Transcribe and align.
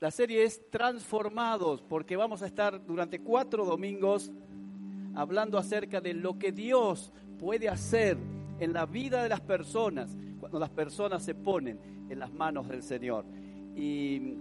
La 0.00 0.12
serie 0.12 0.44
es 0.44 0.70
Transformados 0.70 1.82
porque 1.82 2.16
vamos 2.16 2.42
a 2.42 2.46
estar 2.46 2.86
durante 2.86 3.20
cuatro 3.20 3.64
domingos 3.64 4.30
hablando 5.16 5.58
acerca 5.58 6.00
de 6.00 6.14
lo 6.14 6.38
que 6.38 6.52
Dios 6.52 7.12
puede 7.36 7.68
hacer 7.68 8.16
en 8.60 8.72
la 8.72 8.86
vida 8.86 9.24
de 9.24 9.28
las 9.28 9.40
personas 9.40 10.16
cuando 10.38 10.60
las 10.60 10.70
personas 10.70 11.24
se 11.24 11.34
ponen 11.34 11.80
en 12.08 12.20
las 12.20 12.32
manos 12.32 12.68
del 12.68 12.84
Señor. 12.84 13.24
Y 13.74 14.36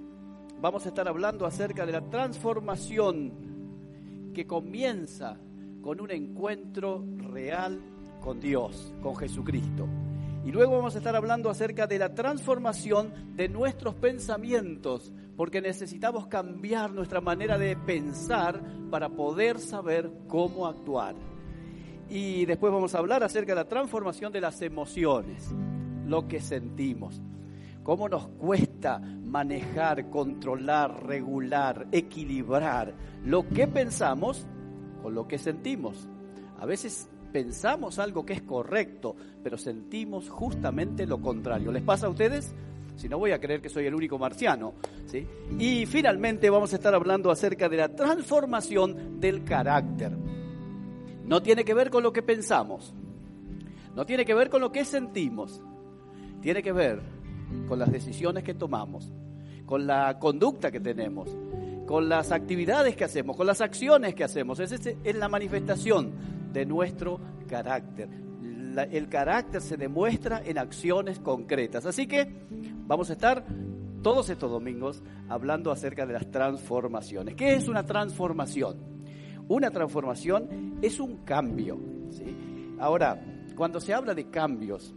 vamos 0.61 0.85
a 0.85 0.89
estar 0.89 1.07
hablando 1.07 1.47
acerca 1.47 1.87
de 1.87 1.93
la 1.93 2.07
transformación 2.07 4.31
que 4.35 4.45
comienza 4.45 5.39
con 5.81 5.99
un 5.99 6.11
encuentro 6.11 7.03
real 7.31 7.81
con 8.21 8.39
Dios, 8.39 8.93
con 9.01 9.15
Jesucristo. 9.15 9.87
Y 10.47 10.51
luego 10.53 10.77
vamos 10.77 10.95
a 10.95 10.99
estar 10.99 11.13
hablando 11.13 11.49
acerca 11.49 11.87
de 11.87 11.99
la 11.99 12.15
transformación 12.15 13.35
de 13.35 13.49
nuestros 13.49 13.95
pensamientos, 13.95 15.11
porque 15.35 15.59
necesitamos 15.59 16.27
cambiar 16.27 16.93
nuestra 16.93 17.19
manera 17.19 17.57
de 17.57 17.75
pensar 17.75 18.63
para 18.89 19.09
poder 19.09 19.59
saber 19.59 20.09
cómo 20.29 20.65
actuar. 20.65 21.15
Y 22.07 22.45
después 22.45 22.71
vamos 22.71 22.95
a 22.95 22.99
hablar 22.99 23.25
acerca 23.25 23.51
de 23.51 23.55
la 23.57 23.67
transformación 23.67 24.31
de 24.31 24.39
las 24.39 24.61
emociones, 24.61 25.53
lo 26.05 26.29
que 26.29 26.39
sentimos, 26.39 27.21
cómo 27.83 28.07
nos 28.07 28.29
cuesta 28.29 28.99
manejar, 28.99 30.09
controlar, 30.09 31.05
regular, 31.05 31.87
equilibrar 31.91 32.93
lo 33.25 33.49
que 33.49 33.67
pensamos 33.67 34.47
con 35.01 35.13
lo 35.13 35.27
que 35.27 35.39
sentimos. 35.39 36.07
A 36.57 36.65
veces 36.65 37.09
pensamos 37.31 37.99
algo 37.99 38.25
que 38.25 38.33
es 38.33 38.41
correcto, 38.41 39.15
pero 39.43 39.57
sentimos 39.57 40.29
justamente 40.29 41.05
lo 41.05 41.21
contrario. 41.21 41.71
¿Les 41.71 41.83
pasa 41.83 42.07
a 42.07 42.09
ustedes? 42.09 42.53
Si 42.95 43.07
no 43.07 43.19
voy 43.19 43.31
a 43.31 43.39
creer 43.39 43.61
que 43.61 43.69
soy 43.69 43.85
el 43.85 43.93
único 43.93 44.17
marciano. 44.17 44.73
¿sí? 45.05 45.27
Y 45.59 45.85
finalmente 45.85 46.49
vamos 46.49 46.73
a 46.73 46.77
estar 46.77 46.95
hablando 46.95 47.29
acerca 47.29 47.69
de 47.69 47.77
la 47.77 47.89
transformación 47.89 49.19
del 49.19 49.43
carácter. 49.43 50.17
No 51.25 51.41
tiene 51.41 51.63
que 51.63 51.73
ver 51.73 51.89
con 51.89 52.03
lo 52.03 52.13
que 52.13 52.23
pensamos, 52.23 52.93
no 53.93 54.05
tiene 54.05 54.25
que 54.25 54.33
ver 54.33 54.49
con 54.49 54.61
lo 54.61 54.71
que 54.71 54.85
sentimos, 54.85 55.61
tiene 56.41 56.63
que 56.63 56.71
ver 56.71 57.01
con 57.67 57.79
las 57.79 57.91
decisiones 57.91 58.43
que 58.43 58.53
tomamos, 58.53 59.11
con 59.65 59.85
la 59.85 60.17
conducta 60.19 60.71
que 60.71 60.79
tenemos, 60.79 61.35
con 61.85 62.07
las 62.07 62.31
actividades 62.31 62.95
que 62.95 63.03
hacemos, 63.03 63.35
con 63.35 63.45
las 63.45 63.59
acciones 63.59 64.15
que 64.15 64.23
hacemos. 64.23 64.59
Esa 64.59 64.75
es 64.75 65.15
la 65.15 65.27
manifestación 65.27 66.36
de 66.51 66.65
nuestro 66.65 67.19
carácter. 67.47 68.09
el 68.91 69.09
carácter 69.09 69.61
se 69.61 69.77
demuestra 69.77 70.41
en 70.45 70.57
acciones 70.57 71.19
concretas. 71.19 71.85
Así 71.85 72.07
que 72.07 72.27
vamos 72.85 73.09
a 73.09 73.13
estar 73.13 73.45
todos 74.03 74.29
estos 74.29 74.51
domingos 74.51 75.01
hablando 75.27 75.71
acerca 75.71 76.05
de 76.05 76.13
las 76.13 76.29
transformaciones. 76.29 77.35
¿Qué 77.35 77.55
es 77.55 77.67
una 77.67 77.85
transformación? 77.85 78.77
Una 79.47 79.71
transformación 79.71 80.77
es 80.81 80.99
un 80.99 81.17
cambio. 81.25 81.79
Ahora, 82.79 83.19
cuando 83.55 83.79
se 83.79 83.93
habla 83.93 84.13
de 84.13 84.29
cambios, 84.29 84.93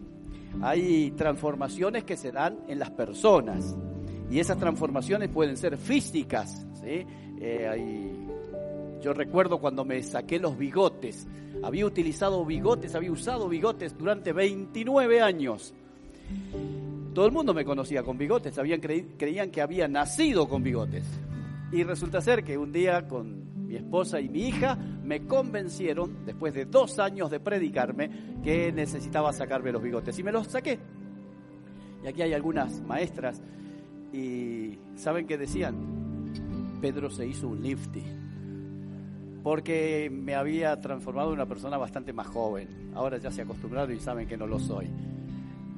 hay 0.60 1.12
transformaciones 1.12 2.04
que 2.04 2.16
se 2.16 2.32
dan 2.32 2.58
en 2.68 2.78
las 2.78 2.90
personas. 2.90 3.76
Y 4.30 4.38
esas 4.38 4.58
transformaciones 4.58 5.28
pueden 5.28 5.56
ser 5.56 5.76
físicas. 5.76 6.66
Eh, 6.82 7.06
yo 9.00 9.12
recuerdo 9.12 9.58
cuando 9.58 9.84
me 9.84 10.02
saqué 10.02 10.38
los 10.38 10.56
bigotes. 10.58 11.26
Había 11.62 11.86
utilizado 11.86 12.44
bigotes, 12.44 12.94
había 12.94 13.12
usado 13.12 13.48
bigotes 13.48 13.96
durante 13.96 14.32
29 14.32 15.20
años. 15.20 15.74
Todo 17.14 17.26
el 17.26 17.32
mundo 17.32 17.54
me 17.54 17.64
conocía 17.64 18.02
con 18.02 18.18
bigotes, 18.18 18.58
habían 18.58 18.80
creían 18.80 19.50
que 19.50 19.62
había 19.62 19.88
nacido 19.88 20.48
con 20.48 20.62
bigotes. 20.62 21.04
Y 21.72 21.82
resulta 21.82 22.20
ser 22.20 22.44
que 22.44 22.58
un 22.58 22.72
día 22.72 23.06
con 23.08 23.66
mi 23.66 23.76
esposa 23.76 24.20
y 24.20 24.28
mi 24.28 24.48
hija 24.48 24.76
me 24.76 25.26
convencieron, 25.26 26.24
después 26.24 26.54
de 26.54 26.66
dos 26.66 26.98
años 26.98 27.30
de 27.30 27.40
predicarme, 27.40 28.10
que 28.42 28.72
necesitaba 28.72 29.32
sacarme 29.32 29.72
los 29.72 29.82
bigotes. 29.82 30.18
Y 30.18 30.22
me 30.22 30.32
los 30.32 30.46
saqué. 30.46 30.78
Y 32.04 32.06
aquí 32.06 32.22
hay 32.22 32.32
algunas 32.32 32.80
maestras 32.82 33.40
y 34.12 34.78
¿saben 34.96 35.26
qué 35.26 35.36
decían? 35.36 36.80
Pedro 36.80 37.10
se 37.10 37.26
hizo 37.26 37.48
un 37.48 37.62
lifty 37.62 38.19
porque 39.42 40.10
me 40.12 40.34
había 40.34 40.80
transformado 40.80 41.28
en 41.28 41.34
una 41.34 41.46
persona 41.46 41.78
bastante 41.78 42.12
más 42.12 42.26
joven. 42.26 42.90
Ahora 42.94 43.18
ya 43.18 43.30
se 43.30 43.42
acostumbraron 43.42 43.94
y 43.94 44.00
saben 44.00 44.28
que 44.28 44.36
no 44.36 44.46
lo 44.46 44.58
soy. 44.58 44.88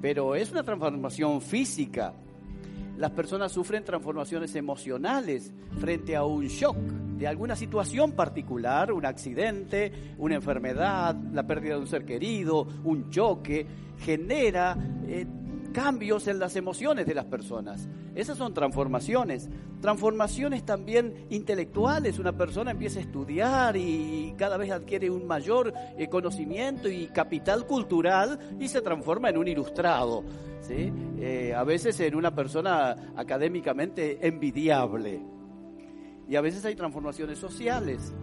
Pero 0.00 0.34
es 0.34 0.50
una 0.50 0.62
transformación 0.62 1.40
física. 1.40 2.12
Las 2.98 3.12
personas 3.12 3.52
sufren 3.52 3.84
transformaciones 3.84 4.54
emocionales 4.54 5.52
frente 5.78 6.14
a 6.14 6.24
un 6.24 6.46
shock 6.46 6.76
de 6.76 7.26
alguna 7.26 7.56
situación 7.56 8.12
particular, 8.12 8.92
un 8.92 9.06
accidente, 9.06 9.92
una 10.18 10.34
enfermedad, 10.34 11.14
la 11.32 11.46
pérdida 11.46 11.74
de 11.74 11.80
un 11.80 11.86
ser 11.86 12.04
querido, 12.04 12.66
un 12.84 13.10
choque, 13.10 13.66
genera 13.98 14.76
eh, 15.06 15.26
cambios 15.72 16.28
en 16.28 16.38
las 16.38 16.56
emociones 16.56 17.06
de 17.06 17.14
las 17.14 17.24
personas. 17.24 17.88
Esas 18.14 18.38
son 18.38 18.54
transformaciones. 18.54 19.48
Transformaciones 19.80 20.64
también 20.64 21.26
intelectuales. 21.30 22.18
Una 22.18 22.32
persona 22.32 22.70
empieza 22.70 22.98
a 22.98 23.02
estudiar 23.02 23.76
y 23.76 24.34
cada 24.36 24.56
vez 24.56 24.70
adquiere 24.70 25.10
un 25.10 25.26
mayor 25.26 25.72
eh, 25.96 26.08
conocimiento 26.08 26.88
y 26.88 27.06
capital 27.06 27.66
cultural 27.66 28.38
y 28.60 28.68
se 28.68 28.82
transforma 28.82 29.30
en 29.30 29.38
un 29.38 29.48
ilustrado. 29.48 30.24
¿sí? 30.60 30.92
Eh, 31.18 31.54
a 31.56 31.64
veces 31.64 31.98
en 32.00 32.14
una 32.14 32.34
persona 32.34 33.12
académicamente 33.16 34.26
envidiable. 34.26 35.20
Y 36.28 36.36
a 36.36 36.40
veces 36.40 36.64
hay 36.64 36.74
transformaciones 36.74 37.38
sociales. 37.38 38.14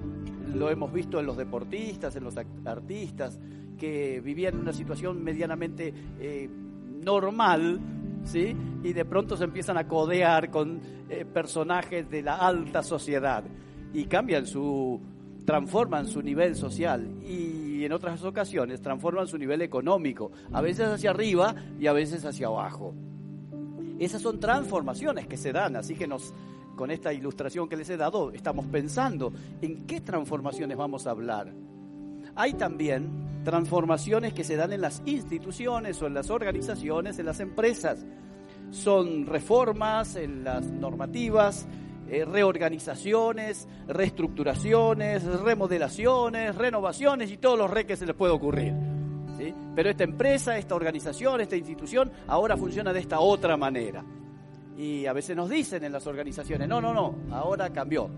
Lo 0.54 0.70
hemos 0.70 0.92
visto 0.92 1.20
en 1.20 1.26
los 1.26 1.38
deportistas, 1.38 2.16
en 2.16 2.24
los 2.24 2.36
artistas, 2.66 3.40
que 3.78 4.22
vivían 4.22 4.60
una 4.60 4.74
situación 4.74 5.24
medianamente 5.24 5.94
eh, 6.20 6.50
normal, 7.04 7.80
¿sí? 8.24 8.56
Y 8.84 8.94
de 8.94 9.06
pronto 9.06 9.36
se 9.36 9.44
empiezan 9.44 9.78
a 9.78 9.88
codear 9.88 10.50
con 10.50 10.80
eh, 11.10 11.26
personajes 11.26 12.10
de 12.10 12.22
la 12.22 12.36
alta 12.36 12.84
sociedad 12.84 13.44
y 13.94 14.06
cambian 14.06 14.46
su, 14.46 15.02
transforman 15.46 16.08
su 16.08 16.22
nivel 16.22 16.56
social 16.56 17.10
y 17.24 17.84
en 17.84 17.92
otras 17.92 18.24
ocasiones 18.24 18.82
transforman 18.82 19.28
su 19.28 19.38
nivel 19.38 19.62
económico, 19.62 20.32
a 20.52 20.62
veces 20.62 20.88
hacia 20.88 21.12
arriba 21.12 21.56
y 21.80 21.88
a 21.88 21.94
veces 21.94 22.26
hacia 22.26 22.48
abajo. 22.48 22.94
Esas 24.00 24.22
son 24.22 24.40
transformaciones 24.40 25.28
que 25.28 25.38
se 25.38 25.52
dan, 25.52 25.76
así 25.76 25.96
que 25.96 26.08
nos, 26.08 26.34
con 26.76 26.92
esta 26.92 27.12
ilustración 27.14 27.68
que 27.68 27.76
les 27.76 27.90
he 27.90 27.98
dado, 27.98 28.32
estamos 28.32 28.66
pensando 28.68 29.34
en 29.62 29.86
qué 29.86 30.02
transformaciones 30.02 30.78
vamos 30.78 31.08
a 31.08 31.12
hablar. 31.12 31.52
Hay 32.40 32.54
también 32.54 33.44
transformaciones 33.44 34.34
que 34.34 34.46
se 34.46 34.56
dan 34.56 34.72
en 34.72 34.80
las 34.80 35.02
instituciones 35.06 36.02
o 36.02 36.08
en 36.08 36.14
las 36.14 36.30
organizaciones, 36.30 37.20
en 37.20 37.26
las 37.26 37.42
empresas. 37.42 38.06
Son 38.72 39.26
reformas 39.26 40.16
en 40.16 40.46
las 40.46 40.66
normativas, 40.66 41.68
eh, 42.08 42.24
reorganizaciones, 42.24 43.68
reestructuraciones, 43.88 45.26
remodelaciones, 45.26 46.56
renovaciones 46.56 47.30
y 47.30 47.36
todos 47.36 47.58
los 47.58 47.70
re 47.70 47.86
que 47.86 47.98
se 47.98 48.06
les 48.06 48.16
puede 48.16 48.32
ocurrir. 48.32 48.74
Pero 49.76 49.90
esta 49.90 50.06
empresa, 50.06 50.58
esta 50.58 50.76
organización, 50.76 51.42
esta 51.42 51.58
institución 51.58 52.10
ahora 52.26 52.56
funciona 52.56 52.94
de 52.94 53.02
esta 53.02 53.20
otra 53.20 53.58
manera. 53.58 54.02
Y 54.78 55.06
a 55.08 55.12
veces 55.12 55.36
nos 55.36 55.50
dicen 55.50 55.84
en 55.84 55.92
las 55.92 56.08
organizaciones, 56.08 56.70
no, 56.70 56.80
no, 56.80 56.94
no, 56.94 57.16
ahora 57.36 57.70
cambió, 57.74 58.10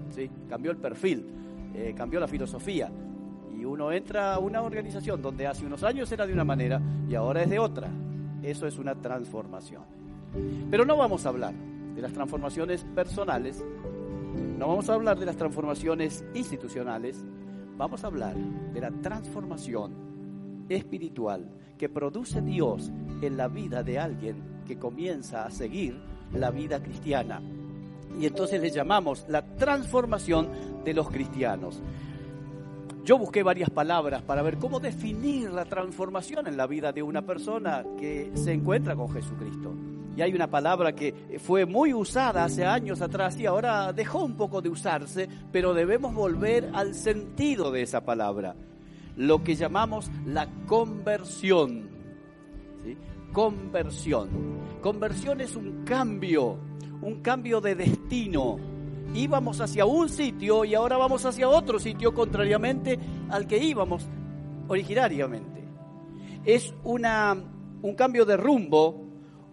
cambió 0.47 0.69
el 0.69 0.77
perfil, 0.77 1.25
eh, 1.73 1.95
cambió 1.97 2.19
la 2.19 2.27
filosofía. 2.27 2.91
Uno 3.65 3.91
entra 3.91 4.33
a 4.33 4.39
una 4.39 4.61
organización 4.61 5.21
donde 5.21 5.47
hace 5.47 5.65
unos 5.65 5.83
años 5.83 6.11
era 6.11 6.25
de 6.25 6.33
una 6.33 6.43
manera 6.43 6.81
y 7.07 7.15
ahora 7.15 7.43
es 7.43 7.49
de 7.49 7.59
otra. 7.59 7.89
Eso 8.41 8.67
es 8.67 8.77
una 8.77 8.95
transformación. 8.95 9.83
Pero 10.69 10.85
no 10.85 10.97
vamos 10.97 11.25
a 11.25 11.29
hablar 11.29 11.53
de 11.53 12.01
las 12.01 12.13
transformaciones 12.13 12.85
personales, 12.95 13.63
no 14.57 14.67
vamos 14.67 14.89
a 14.89 14.93
hablar 14.93 15.19
de 15.19 15.25
las 15.25 15.35
transformaciones 15.35 16.23
institucionales, 16.33 17.23
vamos 17.77 18.03
a 18.03 18.07
hablar 18.07 18.35
de 18.35 18.79
la 18.79 18.91
transformación 18.91 19.93
espiritual 20.69 21.49
que 21.77 21.89
produce 21.89 22.41
Dios 22.41 22.91
en 23.21 23.37
la 23.37 23.47
vida 23.47 23.83
de 23.83 23.99
alguien 23.99 24.61
que 24.65 24.77
comienza 24.77 25.45
a 25.45 25.51
seguir 25.51 25.99
la 26.33 26.51
vida 26.51 26.81
cristiana. 26.81 27.41
Y 28.19 28.25
entonces 28.25 28.61
le 28.61 28.69
llamamos 28.69 29.25
la 29.27 29.41
transformación 29.55 30.47
de 30.83 30.93
los 30.93 31.09
cristianos. 31.09 31.81
Yo 33.03 33.17
busqué 33.17 33.41
varias 33.41 33.71
palabras 33.71 34.21
para 34.21 34.43
ver 34.43 34.57
cómo 34.57 34.79
definir 34.79 35.51
la 35.51 35.65
transformación 35.65 36.45
en 36.45 36.55
la 36.55 36.67
vida 36.67 36.91
de 36.91 37.01
una 37.01 37.23
persona 37.23 37.83
que 37.99 38.31
se 38.35 38.53
encuentra 38.53 38.95
con 38.95 39.09
Jesucristo. 39.09 39.73
Y 40.15 40.21
hay 40.21 40.33
una 40.33 40.47
palabra 40.47 40.93
que 40.93 41.39
fue 41.39 41.65
muy 41.65 41.93
usada 41.93 42.43
hace 42.43 42.63
años 42.63 43.01
atrás 43.01 43.39
y 43.39 43.47
ahora 43.47 43.91
dejó 43.91 44.23
un 44.23 44.35
poco 44.35 44.61
de 44.61 44.69
usarse, 44.69 45.27
pero 45.51 45.73
debemos 45.73 46.13
volver 46.13 46.69
al 46.73 46.93
sentido 46.93 47.71
de 47.71 47.81
esa 47.81 48.01
palabra. 48.01 48.55
Lo 49.15 49.43
que 49.43 49.55
llamamos 49.55 50.11
la 50.27 50.47
conversión. 50.67 51.89
Conversión. 53.33 54.29
Conversión 54.81 55.41
es 55.41 55.55
un 55.55 55.83
cambio, 55.85 56.59
un 57.01 57.21
cambio 57.21 57.61
de 57.61 57.73
destino 57.73 58.59
íbamos 59.13 59.59
hacia 59.61 59.85
un 59.85 60.09
sitio 60.09 60.65
y 60.65 60.75
ahora 60.75 60.97
vamos 60.97 61.25
hacia 61.25 61.49
otro 61.49 61.79
sitio 61.79 62.13
contrariamente 62.13 62.97
al 63.29 63.47
que 63.47 63.57
íbamos 63.57 64.07
originariamente. 64.67 65.63
Es 66.45 66.73
una, 66.83 67.35
un 67.81 67.95
cambio 67.95 68.25
de 68.25 68.37
rumbo, 68.37 69.05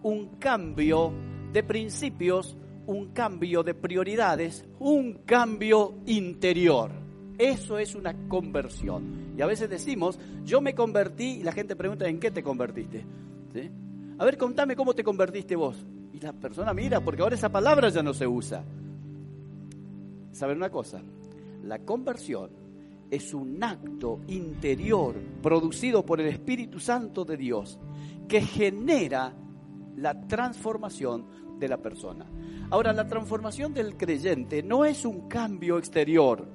un 0.03 0.37
cambio 0.39 1.11
de 1.51 1.63
principios, 1.63 2.57
un 2.85 3.09
cambio 3.09 3.63
de 3.63 3.73
prioridades, 3.73 4.65
un 4.79 5.21
cambio 5.25 5.95
interior. 6.05 6.91
Eso 7.37 7.77
es 7.77 7.95
una 7.95 8.13
conversión. 8.27 9.33
Y 9.37 9.41
a 9.41 9.45
veces 9.45 9.69
decimos, 9.69 10.19
yo 10.43 10.59
me 10.59 10.73
convertí 10.73 11.39
y 11.39 11.43
la 11.43 11.51
gente 11.51 11.75
pregunta, 11.75 12.07
¿en 12.07 12.19
qué 12.19 12.31
te 12.31 12.43
convertiste? 12.43 13.05
A 14.17 14.25
ver, 14.25 14.37
contame 14.37 14.75
cómo 14.75 14.93
te 14.93 15.03
convertiste 15.03 15.55
vos. 15.55 15.85
Y 16.13 16.19
la 16.19 16.33
persona 16.33 16.73
mira, 16.73 16.99
porque 16.99 17.21
ahora 17.21 17.35
esa 17.35 17.49
palabra 17.49 17.89
ya 17.89 18.03
no 18.03 18.13
se 18.13 18.27
usa. 18.27 18.63
¿Saben 20.31 20.57
una 20.57 20.69
cosa? 20.69 21.01
La 21.63 21.79
conversión 21.79 22.51
es 23.09 23.33
un 23.33 23.63
acto 23.63 24.21
interior 24.27 25.15
producido 25.41 26.05
por 26.05 26.21
el 26.21 26.27
Espíritu 26.27 26.79
Santo 26.79 27.25
de 27.25 27.37
Dios 27.37 27.79
que 28.27 28.41
genera 28.41 29.33
la 29.95 30.27
transformación 30.27 31.25
de 31.59 31.67
la 31.67 31.77
persona. 31.77 32.25
Ahora, 32.69 32.93
la 32.93 33.07
transformación 33.07 33.73
del 33.73 33.97
creyente 33.97 34.63
no 34.63 34.85
es 34.85 35.03
un 35.05 35.27
cambio 35.27 35.77
exterior, 35.77 36.47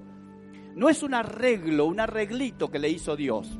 no 0.74 0.88
es 0.88 1.02
un 1.02 1.14
arreglo, 1.14 1.86
un 1.86 2.00
arreglito 2.00 2.70
que 2.70 2.78
le 2.78 2.88
hizo 2.88 3.16
Dios. 3.16 3.58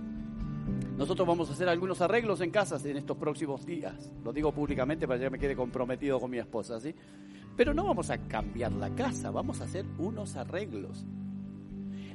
Nosotros 0.97 1.27
vamos 1.27 1.51
a 1.51 1.55
hacer 1.55 1.69
algunos 1.69 2.01
arreglos 2.01 2.41
en 2.41 2.51
casas 2.51 2.85
en 2.85 2.97
estos 2.97 3.17
próximos 3.17 3.67
días. 3.67 4.13
Lo 4.23 4.33
digo 4.33 4.53
públicamente 4.53 5.09
para 5.09 5.19
que 5.19 5.31
me 5.31 5.39
quede 5.39 5.57
comprometido 5.57 6.21
con 6.21 6.31
mi 6.31 6.39
esposa, 6.39 6.79
¿sí? 6.79 6.95
Pero 7.57 7.75
no 7.75 7.85
vamos 7.85 8.11
a 8.11 8.19
cambiar 8.19 8.73
la 8.73 8.91
casa, 8.91 9.31
vamos 9.31 9.61
a 9.61 9.65
hacer 9.65 9.85
unos 9.99 10.37
arreglos. 10.37 11.05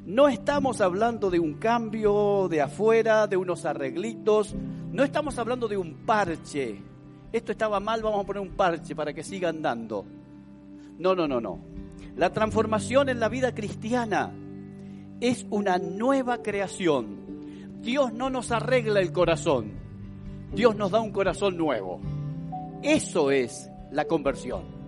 No 0.06 0.28
estamos 0.28 0.80
hablando 0.80 1.30
de 1.30 1.40
un 1.40 1.56
cambio 1.56 2.48
de 2.50 2.62
afuera, 2.62 3.28
de 3.28 3.38
unos 3.38 3.66
arreglitos, 3.66 4.56
no 4.92 5.04
estamos 5.04 5.38
hablando 5.38 5.68
de 5.68 5.78
un 5.78 6.06
parche. 6.06 6.82
Esto 7.32 7.52
estaba 7.52 7.80
mal, 7.80 8.02
vamos 8.02 8.24
a 8.24 8.26
poner 8.26 8.42
un 8.42 8.56
parche 8.56 8.96
para 8.96 9.14
que 9.14 9.24
siga 9.24 9.50
andando. 9.50 10.06
No, 10.98 11.14
no, 11.16 11.28
no, 11.28 11.40
no. 11.40 11.60
La 12.16 12.32
transformación 12.32 13.10
en 13.10 13.20
la 13.20 13.30
vida 13.30 13.54
cristiana 13.54 14.32
es 15.22 15.46
una 15.50 15.78
nueva 15.78 16.42
creación. 16.42 17.29
Dios 17.82 18.14
no 18.14 18.30
nos 18.30 18.52
arregla 18.52 19.00
el 19.00 19.12
corazón, 19.12 19.72
Dios 20.54 20.76
nos 20.76 20.92
da 20.92 21.00
un 21.00 21.12
corazón 21.12 21.58
nuevo. 21.58 22.00
Eso 22.82 23.32
es 23.32 23.70
la 23.92 24.06
conversión 24.06 24.80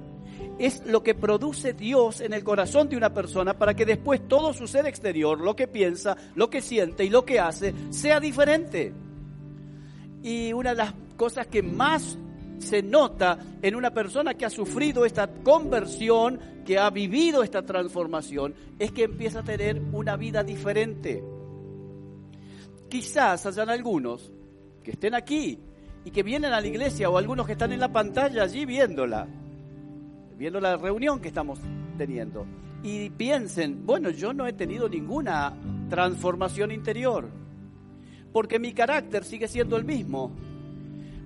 es 0.59 0.85
lo 0.85 1.01
que 1.01 1.15
produce 1.15 1.73
Dios 1.73 2.21
en 2.21 2.33
el 2.33 2.43
corazón 2.43 2.89
de 2.89 2.97
una 2.97 3.13
persona 3.13 3.57
para 3.57 3.73
que 3.73 3.85
después 3.85 4.27
todo 4.27 4.53
su 4.53 4.67
ser 4.67 4.85
exterior, 4.85 5.39
lo 5.39 5.55
que 5.55 5.67
piensa, 5.67 6.15
lo 6.35 6.49
que 6.49 6.61
siente 6.61 7.03
y 7.03 7.09
lo 7.09 7.25
que 7.25 7.39
hace, 7.39 7.73
sea 7.89 8.19
diferente. 8.19 8.93
Y 10.21 10.53
una 10.53 10.71
de 10.71 10.75
las 10.75 10.93
cosas 11.17 11.47
que 11.47 11.63
más 11.63 12.17
se 12.59 12.83
nota 12.83 13.39
en 13.61 13.75
una 13.75 13.91
persona 13.91 14.35
que 14.35 14.45
ha 14.45 14.51
sufrido 14.51 15.03
esta 15.03 15.27
conversión, 15.27 16.39
que 16.63 16.77
ha 16.77 16.89
vivido 16.91 17.41
esta 17.41 17.63
transformación, 17.63 18.53
es 18.77 18.91
que 18.91 19.05
empieza 19.05 19.39
a 19.39 19.43
tener 19.43 19.81
una 19.93 20.15
vida 20.15 20.43
diferente. 20.43 21.23
Quizás 22.91 23.45
hayan 23.47 23.69
algunos 23.69 24.31
que 24.83 24.91
estén 24.91 25.15
aquí 25.15 25.57
y 26.05 26.11
que 26.11 26.21
vienen 26.21 26.53
a 26.53 26.61
la 26.61 26.67
iglesia 26.67 27.09
o 27.09 27.17
algunos 27.17 27.47
que 27.47 27.53
están 27.53 27.71
en 27.71 27.79
la 27.79 27.91
pantalla 27.91 28.43
allí 28.43 28.65
viéndola 28.65 29.27
viendo 30.41 30.59
la 30.59 30.75
reunión 30.75 31.19
que 31.19 31.27
estamos 31.27 31.59
teniendo, 31.99 32.47
y 32.81 33.11
piensen, 33.11 33.85
bueno, 33.85 34.09
yo 34.09 34.33
no 34.33 34.47
he 34.47 34.53
tenido 34.53 34.89
ninguna 34.89 35.53
transformación 35.87 36.71
interior, 36.71 37.29
porque 38.33 38.57
mi 38.57 38.73
carácter 38.73 39.23
sigue 39.23 39.47
siendo 39.47 39.77
el 39.77 39.85
mismo, 39.85 40.31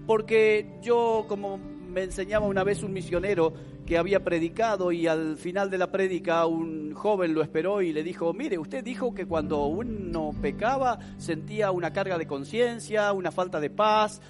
porque 0.05 0.79
yo, 0.81 1.23
como 1.29 1.57
me 1.57 2.03
enseñaba 2.03 2.45
una 2.45 2.65
vez 2.65 2.83
un 2.83 2.91
misionero 2.91 3.53
que 3.85 3.97
había 3.97 4.23
predicado 4.23 4.91
y 4.91 5.07
al 5.07 5.37
final 5.37 5.69
de 5.69 5.77
la 5.77 5.91
prédica 5.91 6.45
un 6.45 6.93
joven 6.93 7.33
lo 7.33 7.41
esperó 7.41 7.81
y 7.81 7.93
le 7.93 8.03
dijo, 8.03 8.33
mire, 8.33 8.57
usted 8.57 8.83
dijo 8.83 9.13
que 9.13 9.25
cuando 9.25 9.65
uno 9.65 10.33
pecaba 10.41 10.97
sentía 11.17 11.71
una 11.71 11.93
carga 11.93 12.17
de 12.17 12.25
conciencia, 12.25 13.13
una 13.13 13.31
falta 13.31 13.59
de 13.59 13.69
paz, 13.69 14.21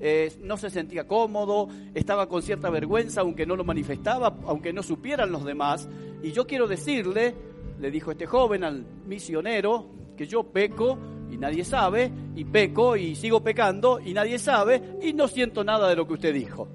eh, 0.00 0.32
no 0.42 0.56
se 0.56 0.68
sentía 0.68 1.06
cómodo, 1.06 1.68
estaba 1.94 2.28
con 2.28 2.42
cierta 2.42 2.70
vergüenza, 2.70 3.20
aunque 3.20 3.46
no 3.46 3.54
lo 3.54 3.64
manifestaba, 3.64 4.36
aunque 4.46 4.72
no 4.72 4.82
supieran 4.82 5.30
los 5.30 5.44
demás. 5.44 5.88
Y 6.22 6.32
yo 6.32 6.46
quiero 6.46 6.66
decirle, 6.66 7.34
le 7.78 7.90
dijo 7.90 8.10
este 8.10 8.26
joven 8.26 8.64
al 8.64 8.84
misionero, 9.06 9.86
que 10.16 10.26
yo 10.26 10.44
peco 10.44 10.98
y 11.30 11.36
nadie 11.36 11.64
sabe, 11.64 12.10
y 12.34 12.44
peco 12.44 12.96
y 12.96 13.14
sigo 13.14 13.42
pecando 13.42 14.00
y 14.00 14.12
nadie 14.12 14.38
sabe, 14.38 14.98
y 15.02 15.12
no 15.12 15.28
siento 15.28 15.62
nada 15.62 15.88
de 15.88 15.96
lo 15.96 16.06
que 16.06 16.14
usted 16.14 16.34
dijo. 16.34 16.68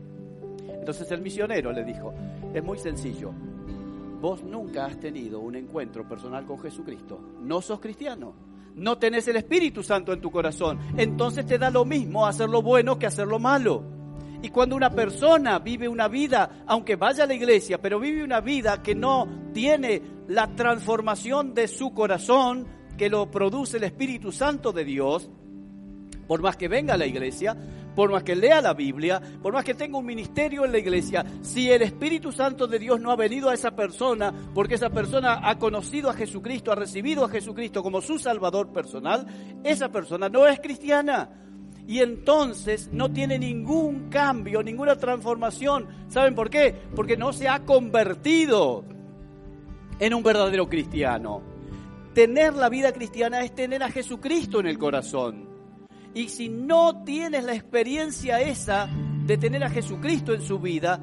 Entonces 0.68 1.12
el 1.12 1.22
misionero 1.22 1.72
le 1.72 1.84
dijo, 1.84 2.14
es 2.54 2.64
muy 2.64 2.78
sencillo, 2.78 3.32
vos 4.22 4.44
nunca 4.44 4.86
has 4.86 5.00
tenido 5.00 5.40
un 5.40 5.56
encuentro 5.56 6.08
personal 6.08 6.46
con 6.46 6.60
Jesucristo, 6.60 7.20
no 7.42 7.62
sos 7.62 7.80
cristiano 7.80 8.50
no 8.76 8.98
tenés 8.98 9.28
el 9.28 9.36
Espíritu 9.36 9.84
Santo 9.84 10.14
en 10.14 10.22
tu 10.22 10.32
corazón. 10.32 10.80
Entonces 10.98 11.46
te 11.46 11.58
da 11.58 11.70
lo 11.70 11.86
mismo 11.86 12.26
hacer 12.26 12.50
lo 12.50 12.62
bueno 12.62 12.98
que 12.98 13.08
hacer 13.08 13.28
lo 13.28 13.40
malo. 13.40 13.84
Y 14.42 14.50
cuando 14.50 14.76
una 14.76 14.90
persona 14.90 15.60
vive 15.60 15.90
una 15.90 16.08
vida, 16.08 16.64
aunque 16.66 16.96
vaya 16.96 17.26
a 17.26 17.28
la 17.28 17.34
iglesia, 17.34 17.82
pero 17.82 18.00
vive 18.00 18.24
una 18.24 18.40
vida 18.40 18.82
que 18.82 18.96
no 18.96 19.28
tiene 19.54 20.02
la 20.30 20.48
transformación 20.56 21.54
de 21.54 21.68
su 21.68 21.94
corazón, 21.94 22.66
que 22.98 23.10
lo 23.10 23.30
produce 23.30 23.78
el 23.78 23.84
Espíritu 23.84 24.32
Santo 24.32 24.72
de 24.72 24.86
Dios, 24.86 25.30
por 26.26 26.42
más 26.42 26.56
que 26.56 26.70
venga 26.70 26.94
a 26.94 26.98
la 26.98 27.06
iglesia, 27.06 27.58
por 28.00 28.12
más 28.12 28.24
que 28.24 28.34
lea 28.34 28.62
la 28.62 28.74
Biblia, 28.74 29.22
por 29.42 29.52
más 29.52 29.66
que 29.66 29.74
tenga 29.74 29.98
un 29.98 30.06
ministerio 30.06 30.64
en 30.64 30.72
la 30.72 30.78
iglesia, 30.78 31.26
si 31.42 31.70
el 31.70 31.82
Espíritu 31.82 32.32
Santo 32.32 32.66
de 32.66 32.80
Dios 32.80 33.02
no 33.02 33.12
ha 33.12 33.18
venido 33.18 33.50
a 33.50 33.54
esa 33.54 33.72
persona, 33.72 34.34
porque 34.56 34.76
esa 34.76 34.90
persona 34.90 35.42
ha 35.44 35.60
conocido 35.60 36.10
a 36.10 36.14
Jesucristo, 36.14 36.72
ha 36.72 36.76
recibido 36.76 37.26
a 37.26 37.30
Jesucristo 37.30 37.84
como 37.84 38.00
su 38.00 38.18
Salvador 38.18 38.72
personal, 38.72 39.28
esa 39.66 39.90
persona 39.90 40.30
no 40.30 40.48
es 40.48 40.62
cristiana. 40.62 41.30
Y 41.88 42.00
entonces 42.00 42.90
no 42.94 43.12
tiene 43.12 43.38
ningún 43.38 44.08
cambio, 44.08 44.64
ninguna 44.64 44.96
transformación. 44.96 45.90
¿Saben 46.08 46.36
por 46.36 46.50
qué? 46.50 46.74
Porque 46.96 47.18
no 47.18 47.34
se 47.34 47.50
ha 47.50 47.66
convertido 47.66 48.86
en 50.00 50.14
un 50.14 50.24
verdadero 50.24 50.70
cristiano. 50.70 51.42
Tener 52.14 52.54
la 52.54 52.70
vida 52.70 52.94
cristiana 52.94 53.42
es 53.42 53.54
tener 53.54 53.84
a 53.84 53.92
Jesucristo 53.92 54.62
en 54.62 54.68
el 54.68 54.78
corazón. 54.78 55.49
Y 56.14 56.30
si 56.30 56.50
no 56.50 57.04
tienes 57.04 57.44
la 57.44 57.54
experiencia 57.54 58.42
esa 58.42 58.90
de 59.26 59.38
tener 59.38 59.64
a 59.64 59.70
Jesucristo 59.70 60.34
en 60.34 60.42
su 60.42 60.60
vida, 60.60 61.00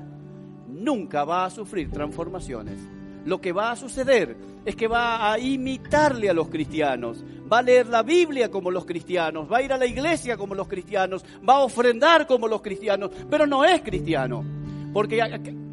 nunca 0.68 1.24
va 1.24 1.44
a 1.44 1.50
sufrir 1.50 1.90
transformaciones. 1.90 2.80
Lo 3.24 3.40
que 3.40 3.52
va 3.52 3.72
a 3.72 3.76
suceder 3.76 4.36
es 4.64 4.76
que 4.76 4.88
va 4.88 5.32
a 5.32 5.38
imitarle 5.38 6.30
a 6.30 6.34
los 6.34 6.48
cristianos, 6.48 7.24
va 7.50 7.58
a 7.58 7.62
leer 7.62 7.88
la 7.88 8.02
Biblia 8.02 8.50
como 8.50 8.70
los 8.70 8.84
cristianos, 8.84 9.50
va 9.50 9.58
a 9.58 9.62
ir 9.62 9.72
a 9.72 9.78
la 9.78 9.86
iglesia 9.86 10.36
como 10.36 10.54
los 10.54 10.68
cristianos, 10.68 11.24
va 11.48 11.54
a 11.54 11.64
ofrendar 11.64 12.26
como 12.26 12.46
los 12.48 12.62
cristianos, 12.62 13.10
pero 13.28 13.46
no 13.46 13.64
es 13.64 13.82
cristiano. 13.82 14.44
Porque 14.92 15.20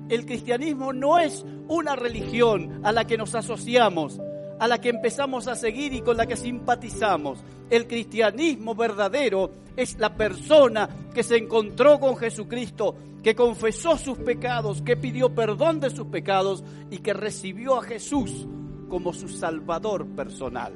el 0.09 0.25
cristianismo 0.25 0.93
no 0.93 1.17
es 1.17 1.45
una 1.67 1.95
religión 1.95 2.81
a 2.83 2.91
la 2.91 3.05
que 3.05 3.17
nos 3.17 3.35
asociamos, 3.35 4.19
a 4.59 4.67
la 4.67 4.79
que 4.79 4.89
empezamos 4.89 5.47
a 5.47 5.55
seguir 5.55 5.93
y 5.93 6.01
con 6.01 6.17
la 6.17 6.25
que 6.25 6.35
simpatizamos. 6.35 7.43
El 7.69 7.87
cristianismo 7.87 8.75
verdadero 8.75 9.51
es 9.75 9.97
la 9.97 10.15
persona 10.15 10.89
que 11.13 11.23
se 11.23 11.37
encontró 11.37 11.99
con 11.99 12.17
Jesucristo, 12.17 12.95
que 13.23 13.35
confesó 13.35 13.97
sus 13.97 14.17
pecados, 14.17 14.81
que 14.81 14.97
pidió 14.97 15.33
perdón 15.33 15.79
de 15.79 15.89
sus 15.89 16.07
pecados 16.07 16.63
y 16.91 16.97
que 16.97 17.13
recibió 17.13 17.79
a 17.79 17.83
Jesús 17.83 18.47
como 18.89 19.13
su 19.13 19.27
Salvador 19.27 20.05
personal. 20.07 20.73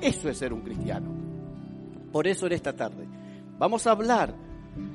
Eso 0.00 0.28
es 0.28 0.38
ser 0.38 0.52
un 0.52 0.60
cristiano. 0.60 1.10
Por 2.12 2.26
eso 2.26 2.46
en 2.46 2.52
esta 2.52 2.74
tarde 2.74 3.06
vamos 3.58 3.86
a 3.86 3.92
hablar 3.92 4.34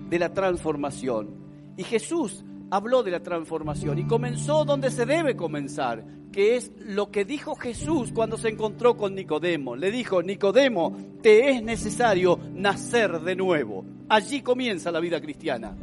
de 0.09 0.19
la 0.19 0.33
transformación. 0.33 1.45
Y 1.77 1.83
Jesús 1.83 2.43
habló 2.69 3.03
de 3.03 3.11
la 3.11 3.21
transformación 3.21 3.99
y 3.99 4.07
comenzó 4.07 4.65
donde 4.65 4.91
se 4.91 5.05
debe 5.05 5.35
comenzar, 5.35 6.03
que 6.35 6.57
es 6.57 6.69
lo 6.79 7.11
que 7.11 7.23
dijo 7.23 7.55
Jesús 7.55 8.11
cuando 8.11 8.37
se 8.37 8.49
encontró 8.49 8.97
con 8.97 9.15
Nicodemo. 9.15 9.77
Le 9.77 9.89
dijo, 9.89 10.21
Nicodemo, 10.21 10.93
te 11.21 11.51
es 11.51 11.63
necesario 11.63 12.37
nacer 12.53 13.21
de 13.21 13.37
nuevo. 13.37 13.85
Allí 14.09 14.41
comienza 14.41 14.91
la 14.91 14.99
vida 14.99 15.21
cristiana. 15.21 15.77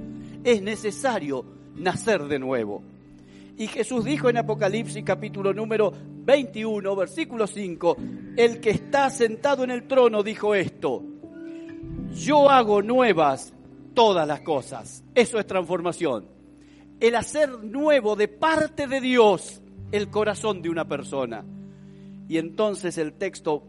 Es 0.44 0.60
necesario 0.60 1.42
nacer 1.76 2.24
de 2.24 2.38
nuevo. 2.38 2.82
Y 3.56 3.66
Jesús 3.66 4.04
dijo 4.04 4.28
en 4.28 4.36
Apocalipsis 4.36 5.02
capítulo 5.02 5.54
número 5.54 5.90
21, 5.90 6.96
versículo 6.96 7.46
5, 7.46 7.96
el 8.36 8.60
que 8.60 8.72
está 8.72 9.08
sentado 9.08 9.64
en 9.64 9.70
el 9.70 9.88
trono 9.88 10.22
dijo 10.22 10.54
esto, 10.54 11.02
yo 12.14 12.50
hago 12.50 12.82
nuevas 12.82 13.54
todas 13.94 14.28
las 14.28 14.42
cosas. 14.42 15.02
Eso 15.14 15.38
es 15.38 15.46
transformación. 15.46 16.26
El 17.00 17.14
hacer 17.14 17.64
nuevo 17.64 18.16
de 18.16 18.28
parte 18.28 18.86
de 18.86 19.00
Dios 19.00 19.62
el 19.92 20.08
corazón 20.08 20.62
de 20.62 20.70
una 20.70 20.88
persona. 20.88 21.44
Y 22.28 22.38
entonces 22.38 22.98
el 22.98 23.12
texto 23.12 23.62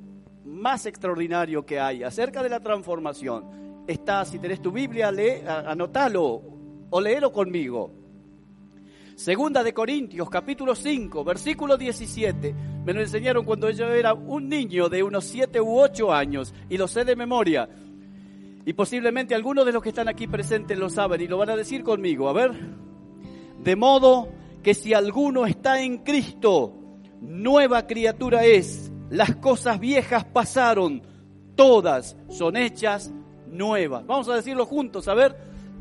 más 0.45 0.85
extraordinario 0.85 1.65
que 1.65 1.79
hay 1.79 2.03
acerca 2.03 2.41
de 2.41 2.49
la 2.49 2.61
transformación 2.61 3.83
está, 3.87 4.25
si 4.25 4.39
tenés 4.39 4.61
tu 4.61 4.71
Biblia, 4.71 5.11
lee, 5.11 5.45
anótalo 5.45 6.41
o 6.89 7.01
léelo 7.01 7.31
conmigo. 7.31 7.91
Segunda 9.15 9.63
de 9.63 9.73
Corintios, 9.73 10.29
capítulo 10.29 10.73
5, 10.73 11.23
versículo 11.23 11.77
17. 11.77 12.55
Me 12.83 12.93
lo 12.93 13.01
enseñaron 13.01 13.45
cuando 13.45 13.69
yo 13.69 13.87
era 13.91 14.13
un 14.13 14.49
niño 14.49 14.89
de 14.89 15.03
unos 15.03 15.25
7 15.25 15.61
u 15.61 15.79
8 15.79 16.11
años 16.11 16.53
y 16.69 16.77
lo 16.77 16.87
sé 16.87 17.05
de 17.05 17.15
memoria. 17.15 17.69
Y 18.65 18.73
posiblemente 18.73 19.35
algunos 19.35 19.65
de 19.65 19.71
los 19.73 19.83
que 19.83 19.89
están 19.89 20.07
aquí 20.07 20.25
presentes 20.25 20.77
lo 20.79 20.89
saben 20.89 21.21
y 21.21 21.27
lo 21.27 21.37
van 21.37 21.49
a 21.49 21.55
decir 21.55 21.83
conmigo. 21.83 22.29
A 22.29 22.33
ver. 22.33 22.51
De 23.61 23.75
modo 23.75 24.29
que 24.63 24.73
si 24.73 24.93
alguno 24.93 25.45
está 25.45 25.81
en 25.81 25.99
Cristo, 25.99 26.73
nueva 27.21 27.85
criatura 27.85 28.45
es. 28.45 28.91
Las 29.09 29.35
cosas 29.35 29.79
viejas 29.79 30.23
pasaron, 30.23 31.03
todas 31.55 32.17
son 32.29 32.55
hechas 32.55 33.13
nuevas. 33.51 34.05
Vamos 34.07 34.29
a 34.29 34.35
decirlo 34.35 34.65
juntos, 34.65 35.07
a 35.07 35.13
ver. 35.13 35.35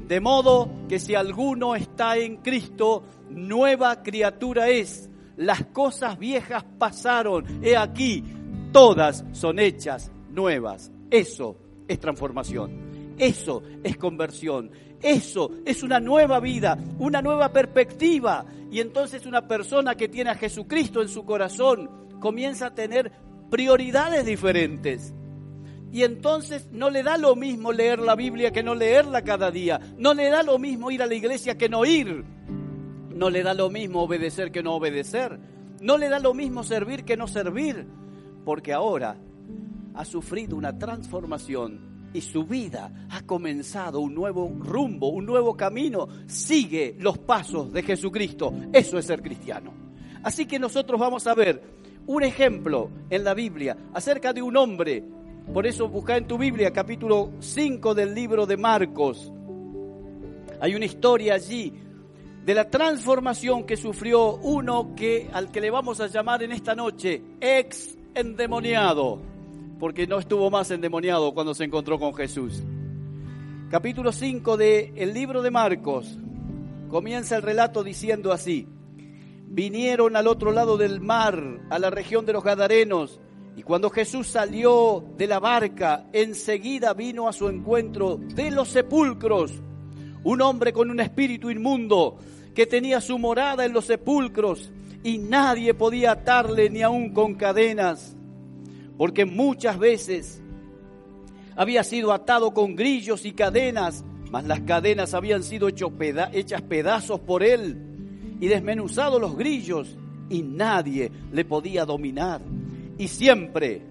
De 0.07 0.21
modo 0.21 0.69
que 0.89 0.99
si 0.99 1.15
alguno 1.15 1.77
está 1.77 2.19
en 2.19 2.39
Cristo, 2.39 3.05
nueva 3.31 4.03
criatura 4.03 4.69
es. 4.69 5.09
Las 5.37 5.65
cosas 5.67 6.19
viejas 6.19 6.65
pasaron, 6.79 7.61
he 7.63 7.77
aquí, 7.77 8.23
todas 8.73 9.25
son 9.33 9.59
hechas 9.59 10.11
nuevas. 10.31 10.91
Eso 11.11 11.57
es 11.89 11.99
transformación. 11.99 12.92
Eso 13.19 13.63
es 13.83 13.97
conversión. 13.97 14.71
Eso 15.01 15.51
es 15.65 15.83
una 15.83 15.99
nueva 16.01 16.39
vida, 16.41 16.79
una 16.99 17.21
nueva 17.21 17.53
perspectiva. 17.53 18.45
Y 18.71 18.81
entonces 18.81 19.27
una 19.27 19.47
persona 19.47 19.97
que 19.97 20.09
tiene 20.09 20.31
a 20.31 20.37
Jesucristo 20.37 21.03
en 21.03 21.09
su 21.09 21.25
corazón 21.25 21.91
comienza 22.21 22.67
a 22.67 22.75
tener 22.75 23.13
prioridades 23.51 24.25
diferentes. 24.25 25.13
Y 25.91 26.05
entonces 26.05 26.69
no 26.73 26.89
le 26.89 27.03
da 27.03 27.19
lo 27.19 27.37
mismo 27.37 27.71
leer 27.71 27.99
la 27.99 28.15
Biblia 28.15 28.51
que 28.51 28.63
no 28.63 28.75
leerla 28.75 29.23
cada 29.23 29.51
día. 29.51 29.79
No 29.99 30.15
le 30.15 30.31
da 30.31 30.43
lo 30.43 30.59
mismo 30.59 30.91
ir 30.91 31.03
a 31.03 31.07
la 31.07 31.15
iglesia 31.15 31.59
que 31.59 31.69
no 31.69 31.85
ir. 31.85 32.25
No 33.15 33.29
le 33.29 33.43
da 33.43 33.53
lo 33.53 33.69
mismo 33.69 34.03
obedecer 34.03 34.53
que 34.53 34.63
no 34.63 34.75
obedecer. 34.75 35.39
No 35.83 35.99
le 35.99 36.09
da 36.09 36.19
lo 36.19 36.33
mismo 36.33 36.65
servir 36.65 37.05
que 37.05 37.17
no 37.17 37.27
servir. 37.27 37.87
Porque 38.45 38.73
ahora 38.73 39.19
ha 39.95 40.05
sufrido 40.07 40.57
una 40.57 40.79
transformación 40.79 41.92
y 42.15 42.21
su 42.21 42.45
vida 42.45 43.07
ha 43.11 43.23
comenzado 43.23 44.01
un 44.01 44.15
nuevo 44.15 44.53
rumbo, 44.59 45.09
un 45.09 45.27
nuevo 45.27 45.57
camino. 45.57 46.09
Sigue 46.27 46.97
los 46.99 47.19
pasos 47.19 47.73
de 47.73 47.83
Jesucristo. 47.83 48.53
Eso 48.73 48.99
es 48.99 49.07
ser 49.07 49.23
cristiano. 49.23 49.73
Así 50.23 50.47
que 50.47 50.59
nosotros 50.59 51.01
vamos 51.01 51.27
a 51.27 51.35
ver 51.35 51.63
un 52.07 52.23
ejemplo 52.23 52.91
en 53.11 53.25
la 53.25 53.35
Biblia 53.35 53.77
acerca 53.95 54.33
de 54.33 54.43
un 54.43 54.57
hombre. 54.57 55.05
Por 55.53 55.67
eso 55.67 55.89
busca 55.89 56.17
en 56.17 56.27
tu 56.27 56.39
Biblia 56.39 56.73
capítulo 56.73 57.33
5 57.41 57.95
del 57.95 58.15
libro 58.15 58.47
de 58.47 58.57
Marcos. 58.57 59.33
Hay 60.61 60.75
una 60.75 60.85
historia 60.85 61.35
allí 61.35 61.73
de 62.45 62.55
la 62.55 62.69
transformación 62.69 63.65
que 63.65 63.77
sufrió 63.77 64.37
uno 64.37 64.95
que 64.95 65.29
al 65.33 65.51
que 65.51 65.61
le 65.61 65.71
vamos 65.71 66.01
a 66.01 66.09
llamar 66.09 66.43
en 66.43 66.53
esta 66.53 66.75
noche 66.75 67.23
ex 67.41 67.97
endemoniado 68.15 69.32
porque 69.83 70.07
no 70.07 70.21
estuvo 70.21 70.49
más 70.49 70.71
endemoniado 70.71 71.35
cuando 71.35 71.55
se 71.55 71.65
encontró 71.65 71.99
con 71.99 72.15
Jesús. 72.15 72.63
Capítulo 73.69 74.13
5 74.13 74.57
del 74.57 74.93
el 74.95 75.13
libro 75.13 75.43
de 75.43 75.51
Marcos. 75.51 76.21
Comienza 76.89 77.35
el 77.35 77.43
relato 77.43 77.83
diciendo 77.83 78.31
así, 78.31 78.69
vinieron 79.49 80.15
al 80.15 80.29
otro 80.29 80.53
lado 80.53 80.77
del 80.77 81.01
mar, 81.01 81.63
a 81.69 81.81
la 81.81 81.91
región 81.91 82.25
de 82.25 82.33
los 82.33 82.45
Gadarenos, 82.45 83.19
y 83.57 83.65
cuando 83.65 83.91
Jesús 83.91 84.29
salió 84.29 85.05
de 85.17 85.27
la 85.27 85.41
barca, 85.41 86.07
enseguida 86.13 86.95
vino 86.95 87.27
a 87.27 87.33
su 87.33 87.49
encuentro 87.49 88.19
de 88.19 88.53
los 88.53 88.69
sepulcros 88.69 89.51
un 90.23 90.43
hombre 90.43 90.73
con 90.73 90.93
un 90.93 91.01
espíritu 91.01 91.51
inmundo 91.51 92.19
que 92.55 92.67
tenía 92.67 93.01
su 93.01 93.19
morada 93.19 93.65
en 93.65 93.73
los 93.73 93.87
sepulcros 93.87 94.71
y 95.03 95.19
nadie 95.19 95.75
podía 95.75 96.13
atarle 96.13 96.71
ni 96.71 96.83
aun 96.83 97.13
con 97.13 97.35
cadenas 97.35 98.17
porque 98.97 99.25
muchas 99.25 99.79
veces 99.79 100.43
había 101.57 101.85
sido 101.85 102.13
atado 102.13 102.53
con 102.53 102.77
grillos 102.77 103.25
y 103.25 103.33
cadenas, 103.33 104.05
mas 104.31 104.45
las 104.45 104.61
cadenas 104.61 105.15
habían 105.15 105.43
sido 105.43 105.69
hechas 105.69 106.63
pedazos 106.63 107.21
por 107.21 107.43
él 107.43 107.79
y 108.41 108.49
desmenuzados 108.49 109.21
los 109.21 109.37
grillos 109.37 109.97
y 110.29 110.43
nadie 110.43 111.13
le 111.31 111.45
podía 111.45 111.85
dominar. 111.85 112.41
Y 112.99 113.09
siempre, 113.09 113.83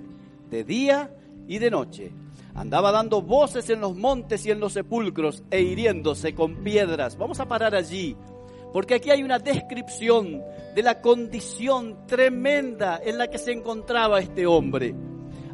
de 0.50 0.64
día 0.64 1.16
y 1.48 1.60
de 1.60 1.72
noche, 1.72 2.12
andaba 2.54 2.92
dando 2.92 3.22
voces 3.22 3.70
en 3.70 3.82
los 3.82 3.96
montes 3.96 4.46
y 4.46 4.52
en 4.52 4.60
los 4.60 4.74
sepulcros 4.74 5.44
e 5.52 5.62
hiriéndose 5.62 6.34
con 6.34 6.64
piedras. 6.64 7.18
Vamos 7.18 7.40
a 7.40 7.48
parar 7.48 7.76
allí, 7.76 8.16
porque 8.74 8.96
aquí 8.96 9.10
hay 9.10 9.24
una 9.24 9.40
descripción 9.40 10.42
de 10.76 10.84
la 10.84 11.02
condición 11.02 12.06
tremenda 12.08 13.00
en 13.04 13.18
la 13.18 13.30
que 13.30 13.38
se 13.38 13.52
encontraba 13.52 14.20
este 14.20 14.46
hombre. 14.46 14.96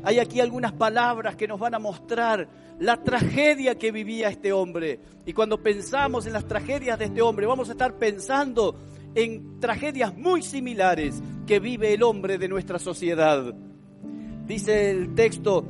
Hay 0.03 0.19
aquí 0.19 0.39
algunas 0.39 0.73
palabras 0.73 1.35
que 1.35 1.47
nos 1.47 1.59
van 1.59 1.75
a 1.75 1.79
mostrar 1.79 2.47
la 2.79 3.03
tragedia 3.03 3.75
que 3.75 3.91
vivía 3.91 4.29
este 4.29 4.53
hombre. 4.53 4.99
Y 5.25 5.33
cuando 5.33 5.61
pensamos 5.61 6.25
en 6.27 6.33
las 6.33 6.47
tragedias 6.47 6.99
de 6.99 7.05
este 7.05 7.21
hombre, 7.21 7.47
vamos 7.47 7.69
a 7.69 7.71
estar 7.71 7.97
pensando 7.97 8.75
en 9.15 9.59
tragedias 9.59 10.15
muy 10.15 10.43
similares 10.43 11.21
que 11.47 11.59
vive 11.59 11.93
el 11.93 12.03
hombre 12.03 12.37
de 12.37 12.47
nuestra 12.47 12.77
sociedad. 12.77 13.53
Dice 14.45 14.91
el 14.91 15.15
texto, 15.15 15.65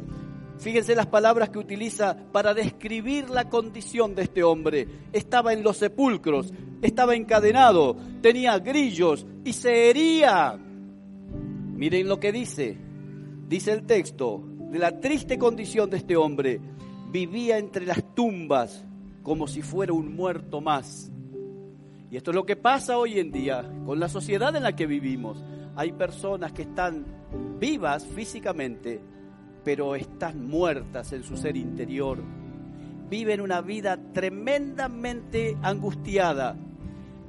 Fíjense 0.60 0.96
las 0.96 1.08
palabras 1.08 1.50
que 1.50 1.60
utiliza 1.60 2.18
para 2.32 2.54
describir 2.54 3.30
la 3.30 3.50
condición 3.50 4.16
de 4.16 4.24
este 4.24 4.44
hombre. 4.44 4.88
Estaba 5.14 5.54
en 5.54 5.64
los 5.64 5.78
sepulcros, 5.78 6.52
estaba 6.82 7.16
encadenado, 7.16 7.96
tenía 8.22 8.58
grillos 8.60 9.26
y 9.46 9.54
se 9.54 9.90
hería. 9.90 10.58
Miren 10.58 12.08
lo 12.08 12.20
que 12.20 12.32
dice. 12.32 12.78
Dice 13.48 13.72
el 13.72 13.86
texto 13.86 14.44
de 14.72 14.80
la 14.80 15.00
triste 15.00 15.38
condición 15.38 15.90
de 15.90 15.98
este 15.98 16.16
hombre. 16.16 16.60
Vivía 17.12 17.58
entre 17.58 17.86
las 17.86 18.04
tumbas 18.16 18.84
como 19.24 19.48
si 19.48 19.62
fuera 19.62 19.94
un 19.94 20.16
muerto 20.16 20.60
más. 20.60 21.12
Y 22.10 22.18
esto 22.18 22.32
es 22.32 22.36
lo 22.36 22.46
que 22.46 22.56
pasa 22.56 22.98
hoy 22.98 23.20
en 23.20 23.32
día 23.32 23.70
con 23.86 24.00
la 24.00 24.10
sociedad 24.10 24.56
en 24.56 24.64
la 24.64 24.76
que 24.76 24.88
vivimos. 24.88 25.44
Hay 25.76 25.92
personas 25.92 26.52
que 26.54 26.64
están 26.64 27.06
vivas 27.60 28.06
físicamente, 28.06 29.02
pero 29.68 29.96
están 29.96 30.48
muertas 30.48 31.12
en 31.12 31.24
su 31.24 31.36
ser 31.36 31.58
interior. 31.58 32.24
Viven 33.10 33.42
una 33.42 33.60
vida 33.60 34.00
tremendamente 34.14 35.58
angustiada, 35.62 36.56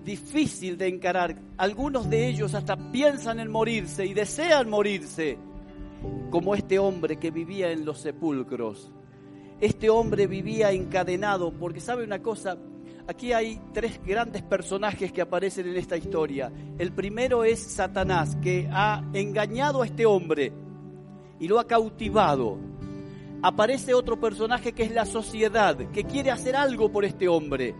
difícil 0.04 0.78
de 0.78 0.87
encarar. 0.87 1.35
Algunos 1.57 2.09
de 2.09 2.28
ellos 2.28 2.54
hasta 2.54 2.76
piensan 2.92 3.40
en 3.40 3.50
morirse 3.50 4.07
y 4.07 4.14
desean 4.14 4.71
morirse, 4.71 5.37
como 6.30 6.54
este 6.54 6.78
hombre 6.78 7.16
que 7.16 7.33
vivía 7.33 7.73
en 7.73 7.85
los 7.85 7.99
sepulcros. 7.99 8.92
Este 9.61 9.90
hombre 9.90 10.28
vivía 10.28 10.71
encadenado, 10.71 11.52
porque 11.52 11.80
sabe 11.80 12.04
una 12.04 12.23
cosa, 12.23 12.57
aquí 13.09 13.33
hay 13.33 13.61
tres 13.73 14.00
grandes 14.07 14.42
personajes 14.42 15.11
que 15.11 15.23
aparecen 15.23 15.66
en 15.66 15.76
esta 15.76 15.97
historia. 15.97 16.52
El 16.78 16.92
primero 16.92 17.42
es 17.42 17.59
Satanás, 17.59 18.37
que 18.37 18.68
ha 18.71 19.02
engañado 19.12 19.83
a 19.83 19.87
este 19.87 20.07
hombre 20.07 20.52
y 21.40 21.49
lo 21.49 21.59
ha 21.59 21.66
cautivado. 21.66 22.59
Aparece 23.42 23.95
otro 23.95 24.18
personaje 24.18 24.73
que 24.73 24.83
es 24.83 24.90
la 24.90 25.07
sociedad, 25.07 25.76
que 25.92 26.04
quiere 26.04 26.30
hacer 26.30 26.57
algo 26.57 26.90
por 26.90 27.04
este 27.04 27.28
hombre 27.28 27.75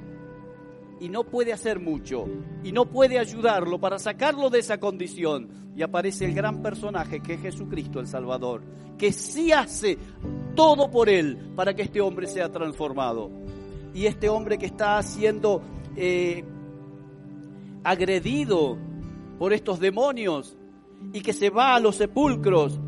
y 1.00 1.09
no 1.09 1.25
puede 1.25 1.53
hacer 1.53 1.81
mucho 1.81 2.27
y 2.62 2.73
no 2.73 2.87
puede 2.87 3.19
ayudarlo 3.19 3.79
para 3.79 3.99
sacarlo 3.99 4.50
de 4.50 4.61
esa 4.61 4.79
condición. 4.79 5.49
Y 5.77 5.83
aparece 5.83 6.25
el 6.25 6.35
gran 6.35 6.61
personaje 6.61 7.21
que 7.21 7.35
es 7.35 7.41
Jesucristo 7.41 8.00
el 8.00 8.09
Salvador, 8.09 8.62
que 8.97 9.12
sí 9.12 9.53
hace 9.53 9.97
todo 10.57 10.91
por 10.91 11.09
él 11.09 11.53
para 11.55 11.75
que 11.75 11.83
este 11.83 12.00
hombre 12.00 12.27
sea 12.27 12.50
transformado. 12.50 13.31
Y 13.95 14.07
este 14.07 14.29
hombre 14.29 14.59
que 14.59 14.67
está 14.67 15.00
siendo 15.03 15.62
eh, 15.97 16.45
agredido 17.85 18.77
por 19.38 19.53
estos 19.53 19.79
demonios 19.79 20.57
y 21.12 21.21
que 21.21 21.33
se 21.33 21.49
va 21.49 21.77
a 21.77 21.81
los 21.81 21.95
sepulcros, 21.95 22.81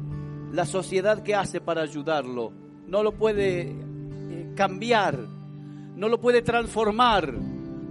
la 0.52 0.66
sociedad 0.66 1.22
que 1.22 1.34
hace 1.34 1.60
para 1.60 1.82
ayudarlo 1.82 2.52
no 2.86 3.02
lo 3.02 3.12
puede 3.12 3.70
eh, 3.70 4.52
cambiar, 4.56 5.16
no 5.96 6.08
lo 6.08 6.20
puede 6.20 6.42
transformar, 6.42 7.32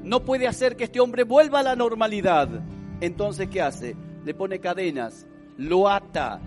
no 0.03 0.25
puede 0.25 0.47
hacer 0.47 0.75
que 0.75 0.85
este 0.85 0.99
hombre 0.99 1.23
vuelva 1.23 1.59
a 1.59 1.63
la 1.63 1.75
normalidad. 1.75 2.49
Entonces, 2.99 3.47
¿qué 3.49 3.61
hace? 3.61 3.95
Le 4.25 4.33
pone 4.33 4.59
cadenas, 4.59 5.25
lo 5.57 5.87
ata, 5.87 6.41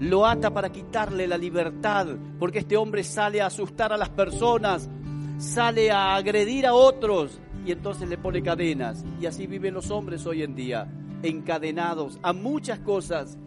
lo 0.00 0.26
ata 0.26 0.50
para 0.50 0.70
quitarle 0.70 1.26
la 1.26 1.38
libertad, 1.38 2.08
porque 2.38 2.58
este 2.60 2.76
hombre 2.76 3.04
sale 3.04 3.40
a 3.40 3.46
asustar 3.46 3.92
a 3.92 3.96
las 3.96 4.10
personas, 4.10 4.90
sale 5.38 5.90
a 5.90 6.16
agredir 6.16 6.66
a 6.66 6.74
otros 6.74 7.40
y 7.64 7.72
entonces 7.72 8.08
le 8.08 8.18
pone 8.18 8.42
cadenas. 8.42 9.04
Y 9.20 9.26
así 9.26 9.46
viven 9.46 9.74
los 9.74 9.90
hombres 9.90 10.26
hoy 10.26 10.42
en 10.42 10.54
día, 10.54 10.88
encadenados 11.22 12.18
a 12.22 12.32
muchas 12.32 12.80
cosas. 12.80 13.38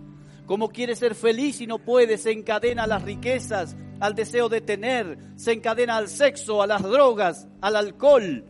Como 0.49 0.69
quiere 0.69 0.95
ser 0.95 1.13
feliz 1.13 1.61
y 1.61 1.67
no 1.67 1.77
puede, 1.77 2.17
se 2.17 2.31
encadena 2.31 2.85
a 2.85 2.87
las 2.87 3.03
riquezas, 3.03 3.77
al 3.99 4.15
deseo 4.15 4.49
de 4.49 4.61
tener, 4.61 5.19
se 5.35 5.51
encadena 5.51 5.95
al 5.95 6.07
sexo, 6.07 6.63
a 6.63 6.65
las 6.65 6.81
drogas, 6.81 7.47
al 7.61 7.75
alcohol, 7.75 8.45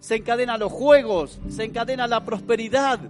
se 0.00 0.16
encadena 0.16 0.52
a 0.52 0.58
los 0.58 0.70
juegos, 0.70 1.40
se 1.48 1.64
encadena 1.64 2.04
a 2.04 2.08
la 2.08 2.26
prosperidad 2.26 3.00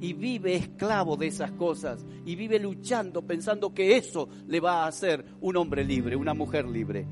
y 0.00 0.14
vive 0.14 0.56
esclavo 0.56 1.16
de 1.16 1.28
esas 1.28 1.52
cosas 1.52 2.04
y 2.26 2.34
vive 2.34 2.58
luchando 2.58 3.22
pensando 3.22 3.72
que 3.72 3.96
eso 3.98 4.28
le 4.48 4.58
va 4.58 4.82
a 4.82 4.88
hacer 4.88 5.24
un 5.40 5.56
hombre 5.56 5.84
libre, 5.84 6.16
una 6.16 6.34
mujer 6.34 6.66
libre. 6.66 7.06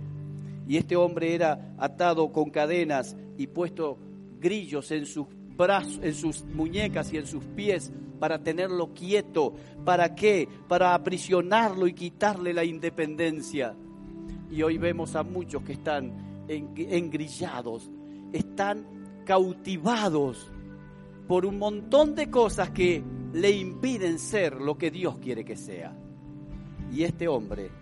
Y 0.67 0.77
este 0.77 0.97
hombre 0.97 1.37
era 1.37 1.73
atado 1.79 2.33
con 2.33 2.51
cadenas 2.51 3.17
y 3.39 3.47
puesto 3.47 3.97
grillos 4.41 4.91
en 4.91 5.07
sus 5.07 5.29
brazos, 5.57 6.01
en 6.03 6.15
sus 6.15 6.43
muñecas 6.47 7.13
y 7.13 7.19
en 7.19 7.29
sus 7.29 7.45
pies 7.45 7.93
para 8.23 8.39
tenerlo 8.39 8.95
quieto. 8.95 9.53
¿Para 9.85 10.15
qué? 10.15 10.49
Para 10.69 10.95
aprisionarlo 10.95 11.89
y 11.89 11.93
quitarle 11.93 12.55
la 12.55 12.65
independencia. 12.65 13.75
Y 14.49 14.63
hoy 14.63 14.79
vemos 14.79 15.17
a 15.17 15.25
muchos 15.25 15.65
que 15.65 15.73
están 15.73 16.45
engrillados, 16.47 17.91
están 18.33 18.87
cautivados 19.27 20.53
por 21.27 21.45
un 21.45 21.59
montón 21.59 22.15
de 22.15 22.31
cosas 22.31 22.71
que 22.71 23.03
le 23.33 23.51
impiden 23.51 24.21
ser 24.21 24.55
lo 24.61 24.79
que 24.79 24.93
Dios 24.93 25.19
quiere 25.19 25.45
que 25.45 25.57
sea. 25.57 25.93
Y 26.93 27.03
este 27.03 27.27
hombre 27.27 27.73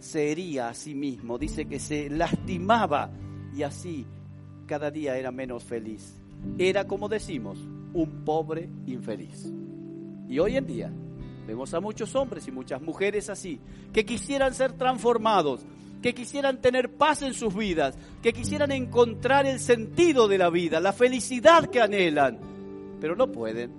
se 0.00 0.30
hería 0.30 0.68
a 0.68 0.74
sí 0.74 0.94
mismo, 0.94 1.38
dice 1.38 1.64
que 1.64 1.80
se 1.80 2.10
lastimaba 2.10 3.10
y 3.56 3.62
así 3.62 4.04
cada 4.66 4.90
día 4.90 5.16
era 5.16 5.32
menos 5.32 5.64
feliz. 5.64 6.20
Era, 6.58 6.86
como 6.86 7.08
decimos, 7.08 7.58
un 7.94 8.22
pobre 8.26 8.68
infeliz. 8.84 9.50
Y 10.28 10.38
hoy 10.38 10.56
en 10.56 10.66
día 10.66 10.92
vemos 11.46 11.72
a 11.72 11.80
muchos 11.80 12.14
hombres 12.14 12.46
y 12.46 12.52
muchas 12.52 12.82
mujeres 12.82 13.30
así, 13.30 13.58
que 13.92 14.04
quisieran 14.04 14.54
ser 14.54 14.74
transformados, 14.74 15.64
que 16.02 16.14
quisieran 16.14 16.60
tener 16.60 16.92
paz 16.92 17.22
en 17.22 17.32
sus 17.32 17.54
vidas, 17.54 17.96
que 18.22 18.32
quisieran 18.32 18.70
encontrar 18.70 19.46
el 19.46 19.58
sentido 19.58 20.28
de 20.28 20.38
la 20.38 20.50
vida, 20.50 20.80
la 20.80 20.92
felicidad 20.92 21.70
que 21.70 21.80
anhelan, 21.80 22.38
pero 23.00 23.16
no 23.16 23.32
pueden. 23.32 23.72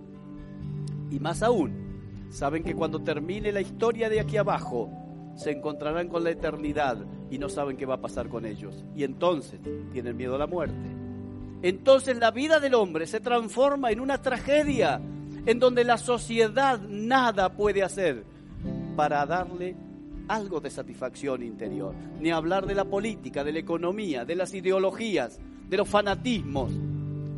Y 1.11 1.19
más 1.19 1.43
aún, 1.43 2.27
saben 2.29 2.63
que 2.63 2.73
cuando 2.73 3.03
termine 3.03 3.51
la 3.51 3.61
historia 3.61 4.09
de 4.09 4.19
aquí 4.19 4.37
abajo, 4.37 4.89
se 5.35 5.51
encontrarán 5.51 6.09
con 6.09 6.23
la 6.23 6.31
eternidad 6.31 7.05
y 7.29 7.37
no 7.37 7.47
saben 7.47 7.77
qué 7.77 7.85
va 7.85 7.95
a 7.95 8.01
pasar 8.01 8.27
con 8.27 8.45
ellos. 8.45 8.83
Y 8.95 9.03
entonces 9.03 9.59
tienen 9.93 10.17
miedo 10.17 10.35
a 10.35 10.39
la 10.39 10.47
muerte. 10.47 10.75
Entonces 11.61 12.17
la 12.17 12.31
vida 12.31 12.59
del 12.59 12.73
hombre 12.73 13.05
se 13.05 13.19
transforma 13.19 13.91
en 13.91 13.99
una 13.99 14.21
tragedia 14.21 14.99
en 15.45 15.59
donde 15.59 15.83
la 15.83 15.97
sociedad 15.97 16.79
nada 16.81 17.53
puede 17.53 17.83
hacer 17.83 18.23
para 18.95 19.25
darle 19.25 19.75
algo 20.27 20.59
de 20.59 20.69
satisfacción 20.69 21.43
interior. 21.43 21.93
Ni 22.19 22.31
hablar 22.31 22.65
de 22.65 22.75
la 22.75 22.85
política, 22.85 23.43
de 23.43 23.53
la 23.53 23.59
economía, 23.59 24.25
de 24.25 24.35
las 24.35 24.53
ideologías, 24.53 25.39
de 25.67 25.77
los 25.77 25.87
fanatismos. 25.87 26.71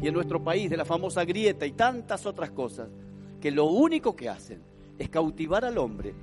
Y 0.02 0.08
en 0.08 0.14
nuestro 0.14 0.44
país 0.44 0.70
de 0.70 0.78
la 0.78 0.86
famosa 0.86 1.24
grieta 1.26 1.66
y 1.66 1.72
tantas 1.72 2.26
otras 2.26 2.52
cosas, 2.52 2.90
que 3.40 3.52
lo 3.52 3.66
único 3.66 4.16
que 4.16 4.30
hacen 4.30 4.62
es 4.98 5.10
cautivar 5.10 5.66
al 5.66 5.78
hombre 5.78 6.14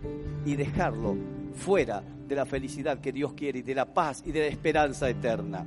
y 0.44 0.56
dejarlo 0.56 1.16
fuera 1.54 2.02
de 2.02 2.34
la 2.34 2.44
felicidad 2.44 3.00
que 3.00 3.12
Dios 3.12 3.32
quiere 3.32 3.60
y 3.60 3.62
de 3.62 3.74
la 3.74 3.92
paz 3.92 4.22
y 4.24 4.30
de 4.30 4.40
la 4.40 4.46
esperanza 4.46 5.08
eterna. 5.08 5.66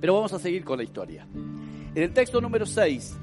Pero 0.00 0.14
vamos 0.14 0.32
a 0.32 0.38
seguir 0.38 0.64
con 0.64 0.78
la 0.78 0.84
historia. 0.84 1.26
En 1.94 2.02
el 2.02 2.12
texto 2.12 2.40
número 2.40 2.64
6 2.64 3.18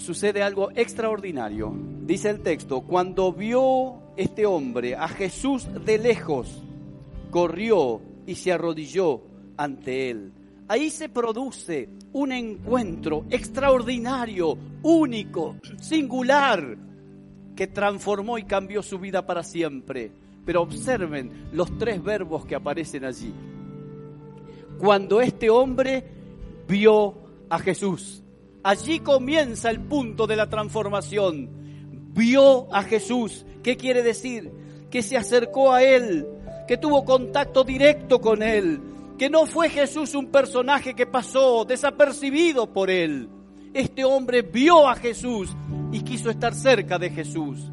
sucede 0.00 0.42
algo 0.42 0.70
extraordinario. 0.74 1.72
Dice 2.02 2.30
el 2.30 2.40
texto, 2.40 2.80
cuando 2.82 3.32
vio 3.32 3.94
este 4.16 4.46
hombre 4.46 4.96
a 4.96 5.08
Jesús 5.08 5.68
de 5.84 5.98
lejos, 5.98 6.62
corrió 7.30 8.00
y 8.26 8.34
se 8.34 8.52
arrodilló 8.52 9.22
ante 9.56 10.10
él. 10.10 10.32
Ahí 10.68 10.90
se 10.90 11.08
produce 11.08 11.88
un 12.12 12.32
encuentro 12.32 13.24
extraordinario, 13.30 14.56
único, 14.82 15.56
singular, 15.80 16.76
que 17.54 17.66
transformó 17.66 18.38
y 18.38 18.44
cambió 18.44 18.82
su 18.82 18.98
vida 18.98 19.26
para 19.26 19.42
siempre. 19.42 20.10
Pero 20.44 20.62
observen 20.62 21.50
los 21.52 21.76
tres 21.78 22.02
verbos 22.02 22.46
que 22.46 22.54
aparecen 22.54 23.04
allí 23.04 23.32
cuando 24.80 25.20
este 25.20 25.50
hombre 25.50 26.02
vio 26.66 27.14
a 27.50 27.58
Jesús. 27.58 28.22
Allí 28.62 29.00
comienza 29.00 29.70
el 29.70 29.80
punto 29.80 30.26
de 30.26 30.36
la 30.36 30.48
transformación. 30.48 31.48
Vio 32.12 32.72
a 32.74 32.82
Jesús. 32.82 33.46
¿Qué 33.62 33.76
quiere 33.76 34.02
decir? 34.02 34.52
Que 34.90 35.02
se 35.02 35.16
acercó 35.16 35.72
a 35.72 35.82
él, 35.82 36.26
que 36.68 36.76
tuvo 36.76 37.04
contacto 37.04 37.64
directo 37.64 38.20
con 38.20 38.42
él, 38.42 38.80
que 39.18 39.30
no 39.30 39.46
fue 39.46 39.70
Jesús 39.70 40.14
un 40.14 40.26
personaje 40.26 40.94
que 40.94 41.06
pasó 41.06 41.64
desapercibido 41.64 42.72
por 42.72 42.90
él. 42.90 43.28
Este 43.72 44.04
hombre 44.04 44.42
vio 44.42 44.88
a 44.88 44.96
Jesús 44.96 45.50
y 45.92 46.00
quiso 46.00 46.28
estar 46.30 46.54
cerca 46.54 46.98
de 46.98 47.10
Jesús. 47.10 47.70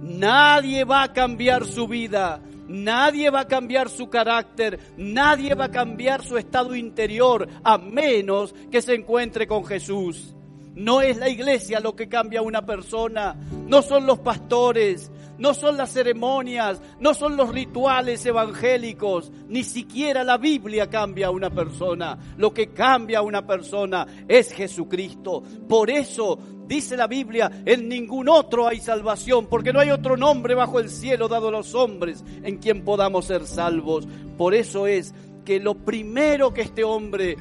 Nadie 0.00 0.84
va 0.84 1.02
a 1.02 1.12
cambiar 1.12 1.66
su 1.66 1.86
vida 1.86 2.40
Nadie 2.70 3.30
va 3.30 3.40
a 3.40 3.48
cambiar 3.48 3.88
su 3.88 4.08
carácter, 4.08 4.78
nadie 4.96 5.56
va 5.56 5.64
a 5.64 5.70
cambiar 5.72 6.24
su 6.24 6.38
estado 6.38 6.76
interior 6.76 7.48
a 7.64 7.78
menos 7.78 8.54
que 8.70 8.80
se 8.80 8.94
encuentre 8.94 9.48
con 9.48 9.64
Jesús. 9.64 10.36
No 10.76 11.02
es 11.02 11.16
la 11.16 11.28
iglesia 11.28 11.80
lo 11.80 11.96
que 11.96 12.08
cambia 12.08 12.38
a 12.38 12.44
una 12.44 12.64
persona, 12.64 13.34
no 13.66 13.82
son 13.82 14.06
los 14.06 14.20
pastores, 14.20 15.10
no 15.40 15.54
son 15.54 15.78
las 15.78 15.90
ceremonias, 15.90 16.80
no 17.00 17.14
son 17.14 17.36
los 17.36 17.48
rituales 17.48 18.24
evangélicos, 18.26 19.32
ni 19.48 19.64
siquiera 19.64 20.22
la 20.22 20.36
Biblia 20.36 20.88
cambia 20.88 21.28
a 21.28 21.30
una 21.30 21.48
persona. 21.48 22.18
Lo 22.36 22.52
que 22.52 22.68
cambia 22.68 23.20
a 23.20 23.22
una 23.22 23.46
persona 23.46 24.06
es 24.28 24.52
Jesucristo. 24.52 25.42
Por 25.66 25.90
eso 25.90 26.38
dice 26.66 26.94
la 26.94 27.06
Biblia, 27.06 27.50
en 27.64 27.88
ningún 27.88 28.28
otro 28.28 28.68
hay 28.68 28.80
salvación, 28.80 29.46
porque 29.46 29.72
no 29.72 29.80
hay 29.80 29.90
otro 29.90 30.14
nombre 30.14 30.54
bajo 30.54 30.78
el 30.78 30.90
cielo 30.90 31.26
dado 31.26 31.48
a 31.48 31.52
los 31.52 31.74
hombres 31.74 32.22
en 32.42 32.58
quien 32.58 32.84
podamos 32.84 33.24
ser 33.24 33.46
salvos. 33.46 34.06
Por 34.36 34.54
eso 34.54 34.86
es 34.86 35.14
que 35.46 35.58
lo 35.58 35.74
primero 35.74 36.52
que 36.52 36.60
este 36.60 36.84
hombre 36.84 37.36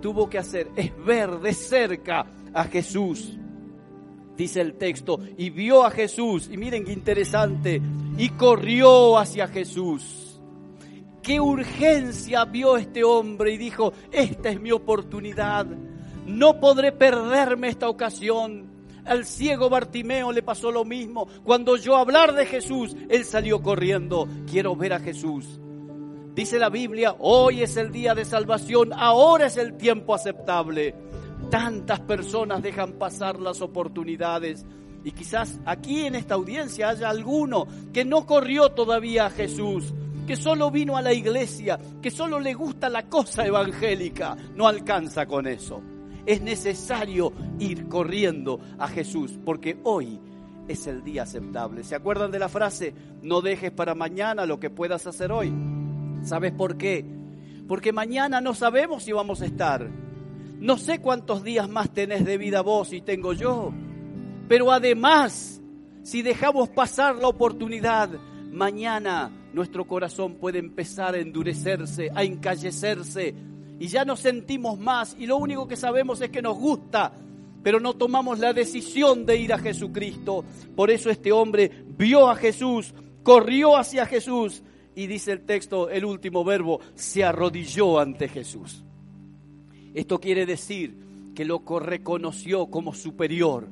tuvo 0.00 0.30
que 0.30 0.38
hacer 0.38 0.70
es 0.76 0.92
ver 1.04 1.40
de 1.40 1.52
cerca 1.52 2.24
a 2.54 2.64
Jesús. 2.64 3.38
Dice 4.38 4.62
el 4.62 4.74
texto, 4.74 5.20
y 5.36 5.50
vio 5.50 5.84
a 5.84 5.90
Jesús, 5.90 6.48
y 6.50 6.56
miren 6.56 6.84
qué 6.84 6.94
interesante, 6.94 7.82
y 8.16 8.30
corrió 8.30 9.18
hacia 9.18 9.48
Jesús. 9.48 10.40
Qué 11.22 11.38
urgencia 11.38 12.46
vio 12.46 12.78
este 12.78 13.04
hombre 13.04 13.52
y 13.52 13.58
dijo, 13.58 13.92
esta 14.10 14.48
es 14.48 14.58
mi 14.58 14.72
oportunidad 14.72 15.66
no 16.28 16.60
podré 16.60 16.92
perderme 16.92 17.68
esta 17.68 17.88
ocasión. 17.88 18.68
Al 19.04 19.24
ciego 19.24 19.70
Bartimeo 19.70 20.30
le 20.30 20.42
pasó 20.42 20.70
lo 20.70 20.84
mismo. 20.84 21.26
Cuando 21.42 21.76
yo 21.76 21.96
hablar 21.96 22.34
de 22.34 22.44
Jesús, 22.44 22.94
él 23.08 23.24
salió 23.24 23.62
corriendo. 23.62 24.28
Quiero 24.48 24.76
ver 24.76 24.92
a 24.92 25.00
Jesús. 25.00 25.58
Dice 26.34 26.58
la 26.58 26.68
Biblia, 26.68 27.16
hoy 27.18 27.62
es 27.62 27.76
el 27.78 27.90
día 27.90 28.14
de 28.14 28.24
salvación, 28.24 28.92
ahora 28.92 29.46
es 29.46 29.56
el 29.56 29.76
tiempo 29.76 30.14
aceptable. 30.14 30.94
Tantas 31.50 32.00
personas 32.00 32.62
dejan 32.62 32.92
pasar 32.92 33.40
las 33.40 33.60
oportunidades. 33.60 34.64
Y 35.04 35.12
quizás 35.12 35.60
aquí 35.64 36.06
en 36.06 36.14
esta 36.14 36.34
audiencia 36.34 36.90
haya 36.90 37.08
alguno 37.08 37.66
que 37.92 38.04
no 38.04 38.26
corrió 38.26 38.70
todavía 38.70 39.26
a 39.26 39.30
Jesús, 39.30 39.94
que 40.26 40.36
solo 40.36 40.70
vino 40.70 40.96
a 40.96 41.02
la 41.02 41.12
iglesia, 41.12 41.78
que 42.02 42.10
solo 42.10 42.40
le 42.40 42.54
gusta 42.54 42.88
la 42.88 43.08
cosa 43.08 43.46
evangélica, 43.46 44.36
no 44.54 44.66
alcanza 44.66 45.26
con 45.26 45.46
eso 45.46 45.82
es 46.28 46.42
necesario 46.42 47.32
ir 47.58 47.88
corriendo 47.88 48.60
a 48.78 48.86
Jesús, 48.86 49.38
porque 49.46 49.78
hoy 49.84 50.20
es 50.68 50.86
el 50.86 51.02
día 51.02 51.22
aceptable. 51.22 51.82
¿Se 51.82 51.94
acuerdan 51.94 52.30
de 52.30 52.38
la 52.38 52.50
frase? 52.50 52.92
No 53.22 53.40
dejes 53.40 53.70
para 53.70 53.94
mañana 53.94 54.44
lo 54.44 54.60
que 54.60 54.68
puedas 54.68 55.06
hacer 55.06 55.32
hoy. 55.32 55.50
¿Sabes 56.22 56.52
por 56.52 56.76
qué? 56.76 57.02
Porque 57.66 57.94
mañana 57.94 58.42
no 58.42 58.52
sabemos 58.52 59.04
si 59.04 59.12
vamos 59.12 59.40
a 59.40 59.46
estar. 59.46 59.88
No 60.60 60.76
sé 60.76 61.00
cuántos 61.00 61.42
días 61.42 61.68
más 61.68 61.92
tenés 61.92 62.24
de 62.24 62.38
vida 62.38 62.62
vos 62.62 62.92
y 62.92 63.00
tengo 63.00 63.32
yo, 63.32 63.72
pero 64.48 64.72
además, 64.72 65.60
si 66.02 66.22
dejamos 66.22 66.70
pasar 66.70 67.16
la 67.16 67.28
oportunidad, 67.28 68.10
mañana 68.50 69.30
nuestro 69.52 69.86
corazón 69.86 70.34
puede 70.36 70.58
empezar 70.58 71.14
a 71.14 71.18
endurecerse, 71.18 72.10
a 72.14 72.24
encallecerse, 72.24 73.34
y 73.78 73.86
ya 73.86 74.04
no 74.04 74.16
sentimos 74.16 74.78
más, 74.78 75.16
y 75.18 75.26
lo 75.26 75.36
único 75.36 75.68
que 75.68 75.76
sabemos 75.76 76.20
es 76.20 76.30
que 76.30 76.42
nos 76.42 76.58
gusta, 76.58 77.12
pero 77.62 77.78
no 77.78 77.94
tomamos 77.94 78.38
la 78.38 78.52
decisión 78.52 79.26
de 79.26 79.36
ir 79.36 79.52
a 79.52 79.58
Jesucristo. 79.58 80.44
Por 80.74 80.90
eso 80.90 81.10
este 81.10 81.30
hombre 81.30 81.84
vio 81.96 82.28
a 82.28 82.36
Jesús, 82.36 82.94
corrió 83.22 83.76
hacia 83.76 84.06
Jesús, 84.06 84.62
y 84.94 85.06
dice 85.06 85.32
el 85.32 85.42
texto, 85.42 85.90
el 85.90 86.04
último 86.04 86.42
verbo, 86.42 86.80
se 86.94 87.22
arrodilló 87.22 88.00
ante 88.00 88.26
Jesús. 88.28 88.84
Esto 89.94 90.20
quiere 90.20 90.46
decir 90.46 90.96
que 91.34 91.44
lo 91.44 91.62
reconoció 91.78 92.66
como 92.66 92.94
superior, 92.94 93.68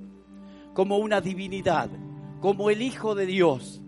como 0.74 0.98
una 0.98 1.20
divinidad, 1.20 1.90
como 2.40 2.70
el 2.70 2.82
Hijo 2.82 3.14
de 3.14 3.26
Dios. 3.26 3.82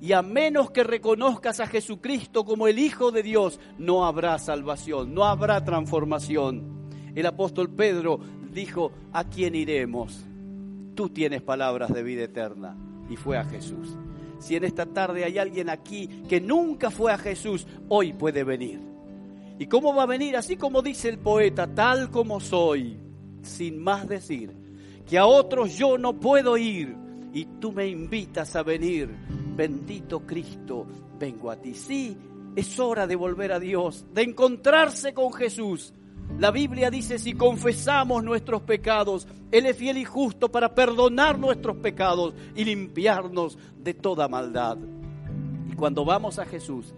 Y 0.00 0.12
a 0.12 0.22
menos 0.22 0.70
que 0.70 0.84
reconozcas 0.84 1.60
a 1.60 1.66
Jesucristo 1.66 2.44
como 2.44 2.68
el 2.68 2.78
Hijo 2.78 3.10
de 3.10 3.22
Dios, 3.22 3.60
no 3.78 4.06
habrá 4.06 4.38
salvación, 4.38 5.12
no 5.12 5.24
habrá 5.24 5.64
transformación. 5.64 6.88
El 7.14 7.26
apóstol 7.26 7.68
Pedro 7.68 8.20
dijo, 8.52 8.92
¿a 9.12 9.24
quién 9.24 9.54
iremos? 9.54 10.24
Tú 10.94 11.08
tienes 11.08 11.42
palabras 11.42 11.92
de 11.92 12.02
vida 12.02 12.24
eterna. 12.24 12.76
Y 13.10 13.16
fue 13.16 13.38
a 13.38 13.44
Jesús. 13.44 13.96
Si 14.38 14.54
en 14.54 14.64
esta 14.64 14.86
tarde 14.86 15.24
hay 15.24 15.38
alguien 15.38 15.68
aquí 15.68 16.08
que 16.28 16.40
nunca 16.40 16.90
fue 16.90 17.12
a 17.12 17.18
Jesús, 17.18 17.66
hoy 17.88 18.12
puede 18.12 18.44
venir. 18.44 18.87
¿Y 19.58 19.66
cómo 19.66 19.94
va 19.94 20.04
a 20.04 20.06
venir? 20.06 20.36
Así 20.36 20.56
como 20.56 20.82
dice 20.82 21.08
el 21.08 21.18
poeta, 21.18 21.66
tal 21.74 22.10
como 22.10 22.38
soy, 22.38 22.96
sin 23.42 23.82
más 23.82 24.06
decir, 24.08 24.54
que 25.04 25.18
a 25.18 25.26
otros 25.26 25.76
yo 25.76 25.98
no 25.98 26.18
puedo 26.20 26.56
ir 26.56 26.96
y 27.32 27.44
tú 27.44 27.72
me 27.72 27.88
invitas 27.88 28.54
a 28.54 28.62
venir. 28.62 29.08
Bendito 29.56 30.20
Cristo, 30.20 30.86
vengo 31.18 31.50
a 31.50 31.56
ti. 31.56 31.74
Sí, 31.74 32.16
es 32.54 32.78
hora 32.78 33.08
de 33.08 33.16
volver 33.16 33.50
a 33.52 33.58
Dios, 33.58 34.06
de 34.14 34.22
encontrarse 34.22 35.12
con 35.12 35.32
Jesús. 35.32 35.92
La 36.38 36.52
Biblia 36.52 36.88
dice, 36.88 37.18
si 37.18 37.32
confesamos 37.32 38.22
nuestros 38.22 38.62
pecados, 38.62 39.26
Él 39.50 39.66
es 39.66 39.76
fiel 39.76 39.98
y 39.98 40.04
justo 40.04 40.52
para 40.52 40.72
perdonar 40.72 41.36
nuestros 41.36 41.78
pecados 41.78 42.32
y 42.54 42.64
limpiarnos 42.64 43.58
de 43.82 43.94
toda 43.94 44.28
maldad. 44.28 44.78
Y 45.68 45.74
cuando 45.74 46.04
vamos 46.04 46.38
a 46.38 46.44
Jesús, 46.44 46.94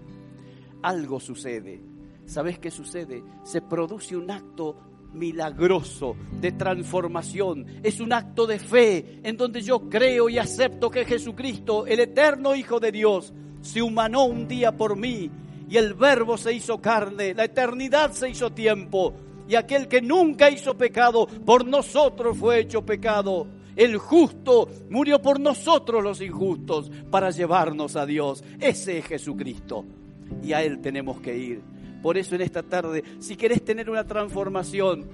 algo 0.82 1.20
sucede 1.20 1.89
¿Sabes 2.30 2.60
qué 2.60 2.70
sucede? 2.70 3.24
Se 3.42 3.60
produce 3.60 4.16
un 4.16 4.30
acto 4.30 4.76
milagroso 5.14 6.14
de 6.40 6.52
transformación. 6.52 7.66
Es 7.82 7.98
un 7.98 8.12
acto 8.12 8.46
de 8.46 8.60
fe 8.60 9.18
en 9.24 9.36
donde 9.36 9.60
yo 9.62 9.90
creo 9.90 10.28
y 10.28 10.38
acepto 10.38 10.92
que 10.92 11.04
Jesucristo, 11.04 11.88
el 11.88 11.98
eterno 11.98 12.54
Hijo 12.54 12.78
de 12.78 12.92
Dios, 12.92 13.32
se 13.62 13.82
humanó 13.82 14.26
un 14.26 14.46
día 14.46 14.76
por 14.76 14.96
mí 14.96 15.28
y 15.68 15.76
el 15.76 15.94
verbo 15.94 16.38
se 16.38 16.52
hizo 16.52 16.80
carne, 16.80 17.34
la 17.34 17.46
eternidad 17.46 18.12
se 18.12 18.30
hizo 18.30 18.52
tiempo 18.52 19.12
y 19.48 19.56
aquel 19.56 19.88
que 19.88 20.00
nunca 20.00 20.52
hizo 20.52 20.78
pecado 20.78 21.26
por 21.26 21.66
nosotros 21.66 22.38
fue 22.38 22.60
hecho 22.60 22.86
pecado. 22.86 23.48
El 23.74 23.98
justo 23.98 24.68
murió 24.88 25.20
por 25.20 25.40
nosotros 25.40 26.04
los 26.04 26.20
injustos 26.20 26.92
para 27.10 27.32
llevarnos 27.32 27.96
a 27.96 28.06
Dios. 28.06 28.44
Ese 28.60 28.98
es 28.98 29.06
Jesucristo 29.06 29.84
y 30.44 30.52
a 30.52 30.62
Él 30.62 30.80
tenemos 30.80 31.20
que 31.20 31.36
ir. 31.36 31.79
Por 32.02 32.16
eso 32.16 32.34
en 32.34 32.40
esta 32.42 32.62
tarde, 32.62 33.04
si 33.18 33.36
querés 33.36 33.64
tener 33.64 33.90
una 33.90 34.04
transformación, 34.04 35.08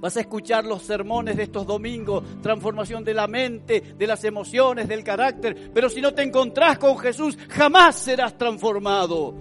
vas 0.00 0.16
a 0.16 0.20
escuchar 0.20 0.64
los 0.64 0.82
sermones 0.82 1.36
de 1.36 1.44
estos 1.44 1.66
domingos, 1.66 2.24
transformación 2.42 3.04
de 3.04 3.14
la 3.14 3.26
mente, 3.26 3.94
de 3.96 4.06
las 4.06 4.24
emociones, 4.24 4.88
del 4.88 5.04
carácter, 5.04 5.70
pero 5.72 5.88
si 5.88 6.00
no 6.00 6.12
te 6.12 6.22
encontrás 6.22 6.78
con 6.78 6.98
Jesús, 6.98 7.38
jamás 7.48 7.96
serás 7.96 8.36
transformado, 8.36 9.34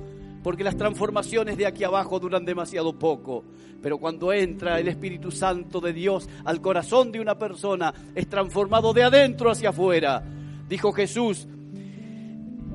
porque 0.43 0.63
las 0.63 0.77
transformaciones 0.77 1.57
de 1.57 1.65
aquí 1.65 1.83
abajo 1.83 2.19
duran 2.19 2.45
demasiado 2.45 2.97
poco. 2.97 3.43
Pero 3.81 3.97
cuando 3.97 4.31
entra 4.31 4.79
el 4.79 4.87
Espíritu 4.87 5.31
Santo 5.31 5.81
de 5.81 5.93
Dios 5.93 6.29
al 6.45 6.61
corazón 6.61 7.11
de 7.11 7.19
una 7.19 7.37
persona, 7.37 7.91
es 8.13 8.27
transformado 8.27 8.93
de 8.93 9.03
adentro 9.03 9.49
hacia 9.49 9.69
afuera. 9.69 10.23
Dijo 10.69 10.91
Jesús, 10.91 11.47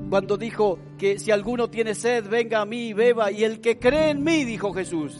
cuando 0.09 0.37
dijo 0.37 0.79
que 0.97 1.19
si 1.19 1.31
alguno 1.31 1.69
tiene 1.69 1.93
sed, 1.93 2.27
venga 2.29 2.61
a 2.61 2.65
mí 2.65 2.87
y 2.87 2.93
beba, 2.93 3.31
y 3.31 3.43
el 3.43 3.59
que 3.59 3.77
cree 3.77 4.11
en 4.11 4.23
mí, 4.23 4.45
dijo 4.45 4.73
Jesús, 4.73 5.17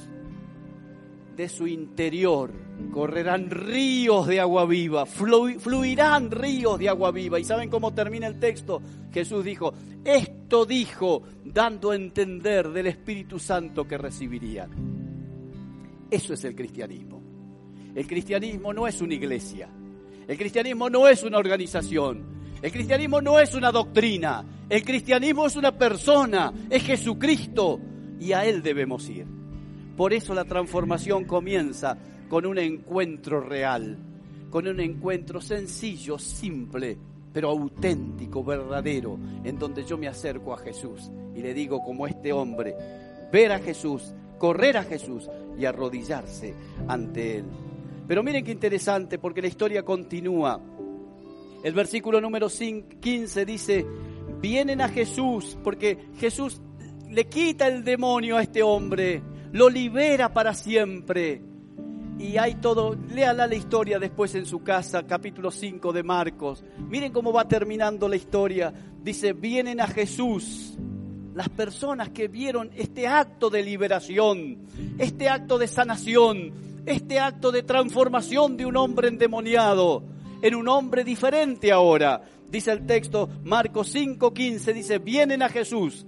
de 1.36 1.50
su 1.50 1.68
interior 1.68 2.52
correrán 2.92 3.50
ríos 3.50 4.28
de 4.28 4.40
agua 4.40 4.66
viva, 4.66 5.06
fluirán 5.06 6.32
ríos 6.32 6.80
de 6.80 6.90
agua 6.90 7.12
viva. 7.12 7.40
¿Y 7.40 7.44
saben 7.44 7.70
cómo 7.70 7.94
termina 7.94 8.28
el 8.28 8.40
texto? 8.40 8.82
Jesús 9.12 9.44
dijo, 9.46 9.74
esto 10.04 10.66
dijo 10.66 11.24
dando 11.44 11.92
a 11.92 11.96
entender 11.96 12.70
del 12.70 12.88
Espíritu 12.88 13.40
Santo 13.40 13.88
que 13.88 13.98
recibirían. 13.98 14.70
Eso 16.10 16.34
es 16.34 16.44
el 16.46 16.56
cristianismo. 16.56 17.22
El 17.94 18.08
cristianismo 18.08 18.74
no 18.74 18.88
es 18.88 19.02
una 19.02 19.14
iglesia. 19.14 19.70
El 20.28 20.38
cristianismo 20.38 20.90
no 20.90 21.08
es 21.08 21.24
una 21.24 21.38
organización. 21.38 22.37
El 22.62 22.72
cristianismo 22.72 23.22
no 23.22 23.40
es 23.40 23.54
una 23.54 23.72
doctrina, 23.72 24.44
el 24.70 24.84
cristianismo 24.84 25.46
es 25.46 25.56
una 25.56 25.72
persona, 25.72 26.52
es 26.70 26.84
Jesucristo 26.84 27.80
y 28.20 28.34
a 28.34 28.46
Él 28.46 28.62
debemos 28.64 29.08
ir. 29.10 29.26
Por 29.96 30.14
eso 30.14 30.34
la 30.34 30.46
transformación 30.46 31.26
comienza 31.26 31.98
con 32.30 32.46
un 32.46 32.58
encuentro 32.58 33.42
real, 33.42 33.98
con 34.50 34.68
un 34.68 34.80
encuentro 34.80 35.42
sencillo, 35.42 36.18
simple, 36.18 36.98
pero 37.34 37.50
auténtico, 37.50 38.44
verdadero, 38.44 39.20
en 39.44 39.60
donde 39.60 39.84
yo 39.84 39.98
me 39.98 40.08
acerco 40.08 40.54
a 40.54 40.58
Jesús 40.58 41.12
y 41.36 41.42
le 41.42 41.54
digo 41.54 41.82
como 41.82 42.08
este 42.08 42.34
hombre, 42.34 42.76
ver 43.32 43.52
a 43.52 43.60
Jesús, 43.60 44.14
correr 44.40 44.78
a 44.78 44.84
Jesús 44.84 45.30
y 45.58 45.66
arrodillarse 45.66 46.54
ante 46.88 47.38
Él. 47.38 47.46
Pero 48.08 48.24
miren 48.24 48.44
qué 48.44 48.52
interesante 48.52 49.20
porque 49.20 49.42
la 49.42 49.48
historia 49.48 49.84
continúa. 49.84 50.60
El 51.64 51.74
versículo 51.74 52.22
número 52.22 52.48
15 52.50 53.46
dice, 53.46 53.86
vienen 54.40 54.82
a 54.82 54.90
Jesús 54.90 55.58
porque 55.64 55.98
Jesús 56.20 56.62
le 57.10 57.26
quita 57.26 57.68
el 57.68 57.84
demonio 57.84 58.38
a 58.38 58.44
este 58.44 58.62
hombre, 58.62 59.22
lo 59.52 59.70
libera 59.70 60.34
para 60.34 60.54
siempre. 60.54 61.42
Y 62.20 62.38
hay 62.38 62.56
todo, 62.56 62.96
léala 63.14 63.48
la 63.48 63.56
historia 63.56 64.00
después 64.00 64.34
en 64.36 64.46
su 64.46 64.64
casa, 64.64 65.06
capítulo 65.06 65.52
5 65.52 65.94
de 65.94 66.04
Marcos. 66.04 66.64
Miren 66.90 67.12
cómo 67.12 67.32
va 67.32 67.48
terminando 67.48 68.08
la 68.08 68.16
historia. 68.16 68.74
Dice, 69.02 69.34
vienen 69.34 69.80
a 69.80 69.88
Jesús 69.88 70.78
las 71.34 71.50
personas 71.50 72.10
que 72.10 72.28
vieron 72.28 72.72
este 72.76 73.08
acto 73.08 73.52
de 73.52 73.62
liberación, 73.62 74.58
este 74.98 75.30
acto 75.30 75.60
de 75.60 75.68
sanación, 75.68 76.52
este 76.88 77.20
acto 77.20 77.52
de 77.52 77.62
transformación 77.62 78.58
de 78.58 78.66
un 78.66 78.78
hombre 78.78 79.10
endemoniado 79.10 80.17
en 80.42 80.56
un 80.56 80.68
hombre 80.68 81.04
diferente 81.04 81.72
ahora. 81.72 82.22
Dice 82.50 82.72
el 82.72 82.86
texto, 82.86 83.30
Marcos 83.44 83.94
5:15, 83.94 84.74
dice, 84.74 85.00
vienen 85.00 85.42
a 85.42 85.50
Jesús 85.50 86.06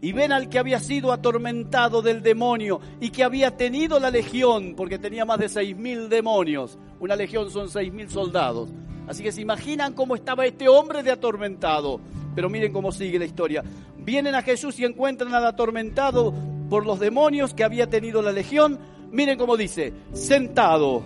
y 0.00 0.12
ven 0.12 0.32
al 0.32 0.48
que 0.48 0.58
había 0.58 0.80
sido 0.80 1.12
atormentado 1.12 2.02
del 2.02 2.22
demonio 2.22 2.80
y 3.00 3.10
que 3.10 3.22
había 3.22 3.56
tenido 3.56 4.00
la 4.00 4.10
legión, 4.10 4.74
porque 4.76 4.98
tenía 4.98 5.24
más 5.24 5.38
de 5.38 5.48
seis 5.48 5.76
mil 5.76 6.08
demonios. 6.08 6.78
Una 6.98 7.16
legión 7.16 7.50
son 7.50 7.68
seis 7.68 7.92
mil 7.92 8.10
soldados. 8.10 8.70
Así 9.06 9.22
que 9.22 9.32
se 9.32 9.40
imaginan 9.40 9.94
cómo 9.94 10.14
estaba 10.14 10.44
este 10.46 10.68
hombre 10.68 11.02
de 11.02 11.10
atormentado. 11.12 12.00
Pero 12.34 12.48
miren 12.48 12.72
cómo 12.72 12.92
sigue 12.92 13.18
la 13.18 13.24
historia. 13.24 13.62
Vienen 13.98 14.34
a 14.34 14.42
Jesús 14.42 14.78
y 14.80 14.84
encuentran 14.84 15.34
al 15.34 15.46
atormentado 15.46 16.34
por 16.68 16.86
los 16.86 16.98
demonios 16.98 17.54
que 17.54 17.64
había 17.64 17.88
tenido 17.88 18.22
la 18.22 18.32
legión. 18.32 18.78
Miren 19.10 19.38
cómo 19.38 19.56
dice, 19.56 19.92
sentado, 20.12 21.02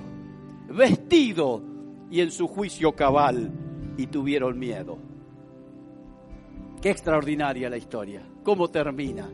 vestido 0.69 1.76
y 2.11 2.21
en 2.21 2.31
su 2.31 2.47
juicio 2.47 2.93
cabal 2.93 3.51
y 3.97 4.07
tuvieron 4.07 4.59
miedo. 4.59 4.99
Qué 6.81 6.91
extraordinaria 6.91 7.71
la 7.71 7.77
historia. 7.77 8.23
¿Cómo 8.43 8.69
termina? 8.69 9.29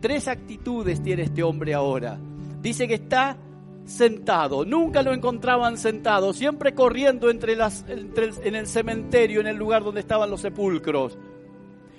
Tres 0.00 0.28
actitudes 0.28 1.02
tiene 1.02 1.22
este 1.22 1.42
hombre 1.42 1.74
ahora. 1.74 2.18
Dice 2.60 2.88
que 2.88 2.94
está 2.94 3.36
sentado, 3.84 4.64
nunca 4.64 5.02
lo 5.02 5.14
encontraban 5.14 5.78
sentado, 5.78 6.32
siempre 6.32 6.74
corriendo 6.74 7.30
entre 7.30 7.54
las, 7.54 7.84
en 7.88 8.56
el 8.56 8.66
cementerio, 8.66 9.40
en 9.40 9.46
el 9.46 9.56
lugar 9.56 9.84
donde 9.84 10.00
estaban 10.00 10.28
los 10.28 10.40
sepulcros, 10.40 11.16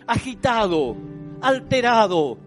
agitado, 0.06 0.96
alterado. 1.42 2.38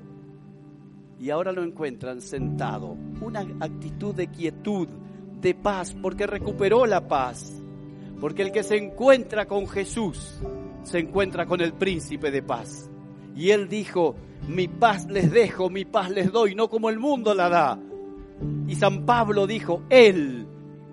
Y 1.18 1.31
ahora 1.31 1.53
lo 1.53 1.62
encuentran 1.62 2.20
sentado, 2.20 2.96
una 3.20 3.40
actitud 3.61 4.14
de 4.14 4.29
quietud, 4.29 4.88
de 5.40 5.55
paz, 5.55 5.94
porque 6.00 6.26
recuperó 6.26 6.87
la 6.87 7.07
paz. 7.07 7.61
Porque 8.20 8.42
el 8.42 8.53
que 8.53 8.62
se 8.62 8.76
encuentra 8.76 9.46
con 9.46 9.66
Jesús 9.66 10.40
se 10.83 10.98
encuentra 10.98 11.46
con 11.46 11.61
el 11.61 11.72
príncipe 11.72 12.31
de 12.31 12.42
paz. 12.42 12.90
Y 13.35 13.50
él 13.50 13.68
dijo, 13.68 14.16
mi 14.48 14.68
paz 14.68 15.07
les 15.07 15.31
dejo, 15.31 15.70
mi 15.70 15.85
paz 15.85 16.11
les 16.11 16.31
doy, 16.33 16.55
no 16.55 16.68
como 16.68 16.90
el 16.90 16.98
mundo 16.98 17.35
la 17.35 17.48
da. 17.48 17.79
Y 18.66 18.74
San 18.74 19.05
Pablo 19.05 19.46
dijo, 19.46 19.83
Él 19.90 20.46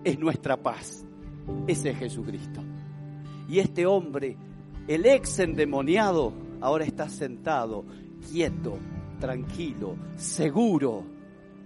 es 0.03 0.19
nuestra 0.19 0.57
paz. 0.57 1.05
Ese 1.65 1.91
es 1.91 1.97
Jesucristo. 1.97 2.61
Y 3.47 3.59
este 3.59 3.85
hombre, 3.85 4.37
el 4.87 5.05
ex 5.05 5.39
endemoniado, 5.39 6.33
ahora 6.59 6.83
está 6.83 7.07
sentado, 7.09 7.85
quieto, 8.29 8.77
tranquilo, 9.19 9.95
seguro. 10.17 11.05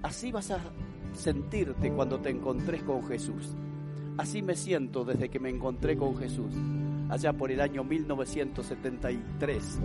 Así 0.04 0.32
vas 0.32 0.52
a 0.52 0.60
sentirte 1.13 1.91
cuando 1.91 2.19
te 2.19 2.30
encontres 2.30 2.84
con 2.84 3.04
Jesús. 3.08 3.56
Así 4.17 4.41
me 4.41 4.56
siento 4.56 5.04
desde 5.04 5.30
que 5.30 5.39
me 5.39 5.50
encontré 5.50 5.97
con 5.97 6.15
Jesús, 6.17 6.54
allá 7.10 7.34
por 7.34 7.52
el 7.52 7.62
año 7.62 7.84
1973, 7.84 9.80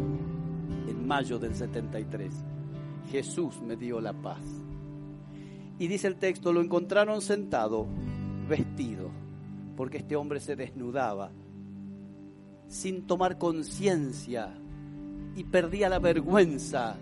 en 0.88 1.06
mayo 1.06 1.38
del 1.38 1.54
73. 1.54 2.34
Jesús 3.10 3.60
me 3.62 3.76
dio 3.76 4.00
la 4.00 4.12
paz. 4.12 4.44
Y 5.78 5.88
dice 5.88 6.08
el 6.08 6.16
texto, 6.16 6.52
lo 6.52 6.60
encontraron 6.60 7.20
sentado, 7.20 7.86
vestido, 8.48 9.10
porque 9.76 9.98
este 9.98 10.16
hombre 10.16 10.40
se 10.40 10.56
desnudaba, 10.56 11.30
sin 12.68 13.06
tomar 13.06 13.38
conciencia, 13.38 14.54
y 15.36 15.44
perdía 15.44 15.88
la 15.88 15.98
vergüenza 15.98 16.96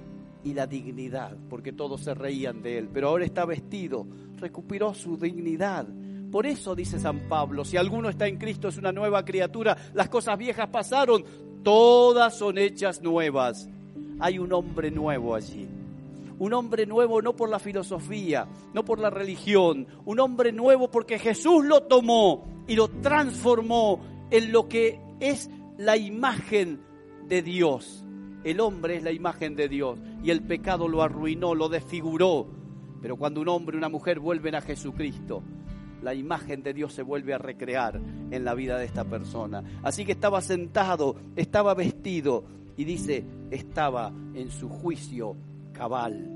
y 0.44 0.54
la 0.54 0.66
dignidad, 0.66 1.37
porque 1.48 1.72
todos 1.72 2.02
se 2.02 2.14
reían 2.14 2.62
de 2.62 2.78
él, 2.78 2.88
pero 2.92 3.09
ahora 3.09 3.24
está 3.24 3.44
vestido, 3.44 4.07
recuperó 4.37 4.94
su 4.94 5.16
dignidad. 5.16 5.87
Por 6.30 6.46
eso 6.46 6.74
dice 6.74 6.98
San 6.98 7.28
Pablo, 7.28 7.64
si 7.64 7.76
alguno 7.76 8.09
está 8.09 8.26
en 8.26 8.37
Cristo 8.37 8.68
es 8.68 8.76
una 8.76 8.92
nueva 8.92 9.24
criatura, 9.24 9.76
las 9.94 10.09
cosas 10.09 10.37
viejas 10.38 10.68
pasaron, 10.68 11.24
todas 11.62 12.37
son 12.37 12.59
hechas 12.59 13.02
nuevas. 13.02 13.68
Hay 14.20 14.38
un 14.38 14.52
hombre 14.52 14.90
nuevo 14.90 15.35
allí 15.35 15.66
un 16.38 16.52
hombre 16.52 16.87
nuevo 16.87 17.22
no 17.22 17.35
por 17.37 17.48
la 17.48 17.59
filosofía, 17.59 18.46
no 18.72 18.85
por 18.85 18.98
la 18.98 19.11
religión, 19.11 19.87
un 20.04 20.20
hombre 20.20 20.52
nuevo 20.52 20.90
porque 20.90 21.18
Jesús 21.18 21.64
lo 21.64 21.85
tomó 21.85 22.44
y 22.66 22.74
lo 22.74 22.88
transformó 22.88 24.00
en 24.30 24.52
lo 24.52 24.68
que 24.68 25.00
es 25.20 25.50
la 25.78 25.96
imagen 25.96 26.80
de 27.28 27.42
Dios. 27.42 28.04
El 28.44 28.61
hombre 28.61 28.96
es 28.96 29.02
la 29.02 29.11
imagen 29.11 29.57
de 29.57 29.68
Dios 29.68 29.98
y 30.22 30.30
el 30.30 30.42
pecado 30.42 30.87
lo 30.87 31.02
arruinó, 31.02 31.54
lo 31.54 31.70
desfiguró. 31.70 32.46
Pero 33.00 33.16
cuando 33.16 33.40
un 33.40 33.48
hombre 33.48 33.76
y 33.76 33.78
una 33.78 33.88
mujer 33.88 34.20
vuelven 34.20 34.54
a 34.54 34.61
Jesucristo, 34.61 35.42
la 36.02 36.14
imagen 36.14 36.62
de 36.62 36.74
Dios 36.74 36.92
se 36.92 37.02
vuelve 37.02 37.33
a 37.33 37.38
recrear 37.38 37.98
en 38.30 38.44
la 38.44 38.54
vida 38.54 38.76
de 38.76 38.85
esta 38.85 39.04
persona. 39.04 39.64
Así 39.83 40.04
que 40.04 40.12
estaba 40.12 40.42
sentado, 40.42 41.16
estaba 41.35 41.72
vestido 41.72 42.44
y 42.76 42.85
dice, 42.85 43.24
estaba 43.50 44.12
en 44.35 44.50
su 44.50 44.68
juicio 44.68 45.37
cabal. 45.72 46.30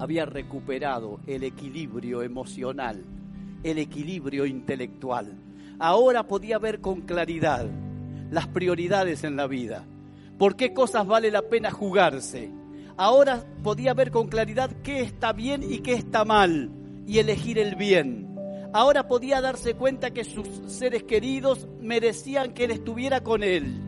Había 0.00 0.26
recuperado 0.26 1.20
el 1.28 1.44
equilibrio 1.44 2.22
emocional, 2.22 3.04
el 3.62 3.78
equilibrio 3.78 4.44
intelectual. 4.44 5.34
Ahora 5.78 6.26
podía 6.26 6.58
ver 6.58 6.80
con 6.80 7.02
claridad 7.02 7.66
las 8.30 8.48
prioridades 8.48 9.22
en 9.22 9.36
la 9.36 9.46
vida. 9.46 9.84
¿Por 10.38 10.56
qué 10.56 10.74
cosas 10.74 11.06
vale 11.06 11.30
la 11.30 11.42
pena 11.42 11.70
jugarse? 11.70 12.50
Ahora 12.96 13.44
podía 13.62 13.94
ver 13.94 14.10
con 14.10 14.28
claridad 14.28 14.70
qué 14.82 15.00
está 15.00 15.32
bien 15.32 15.62
y 15.62 15.78
qué 15.78 15.94
está 15.94 16.24
mal 16.24 16.70
y 17.06 17.18
elegir 17.18 17.58
el 17.58 17.74
bien. 17.74 18.34
Ahora 18.72 19.08
podía 19.08 19.40
darse 19.40 19.74
cuenta 19.74 20.10
que 20.10 20.24
sus 20.24 20.48
seres 20.66 21.04
queridos 21.04 21.66
merecían 21.80 22.52
que 22.52 22.64
él 22.64 22.72
estuviera 22.72 23.22
con 23.22 23.42
él, 23.42 23.80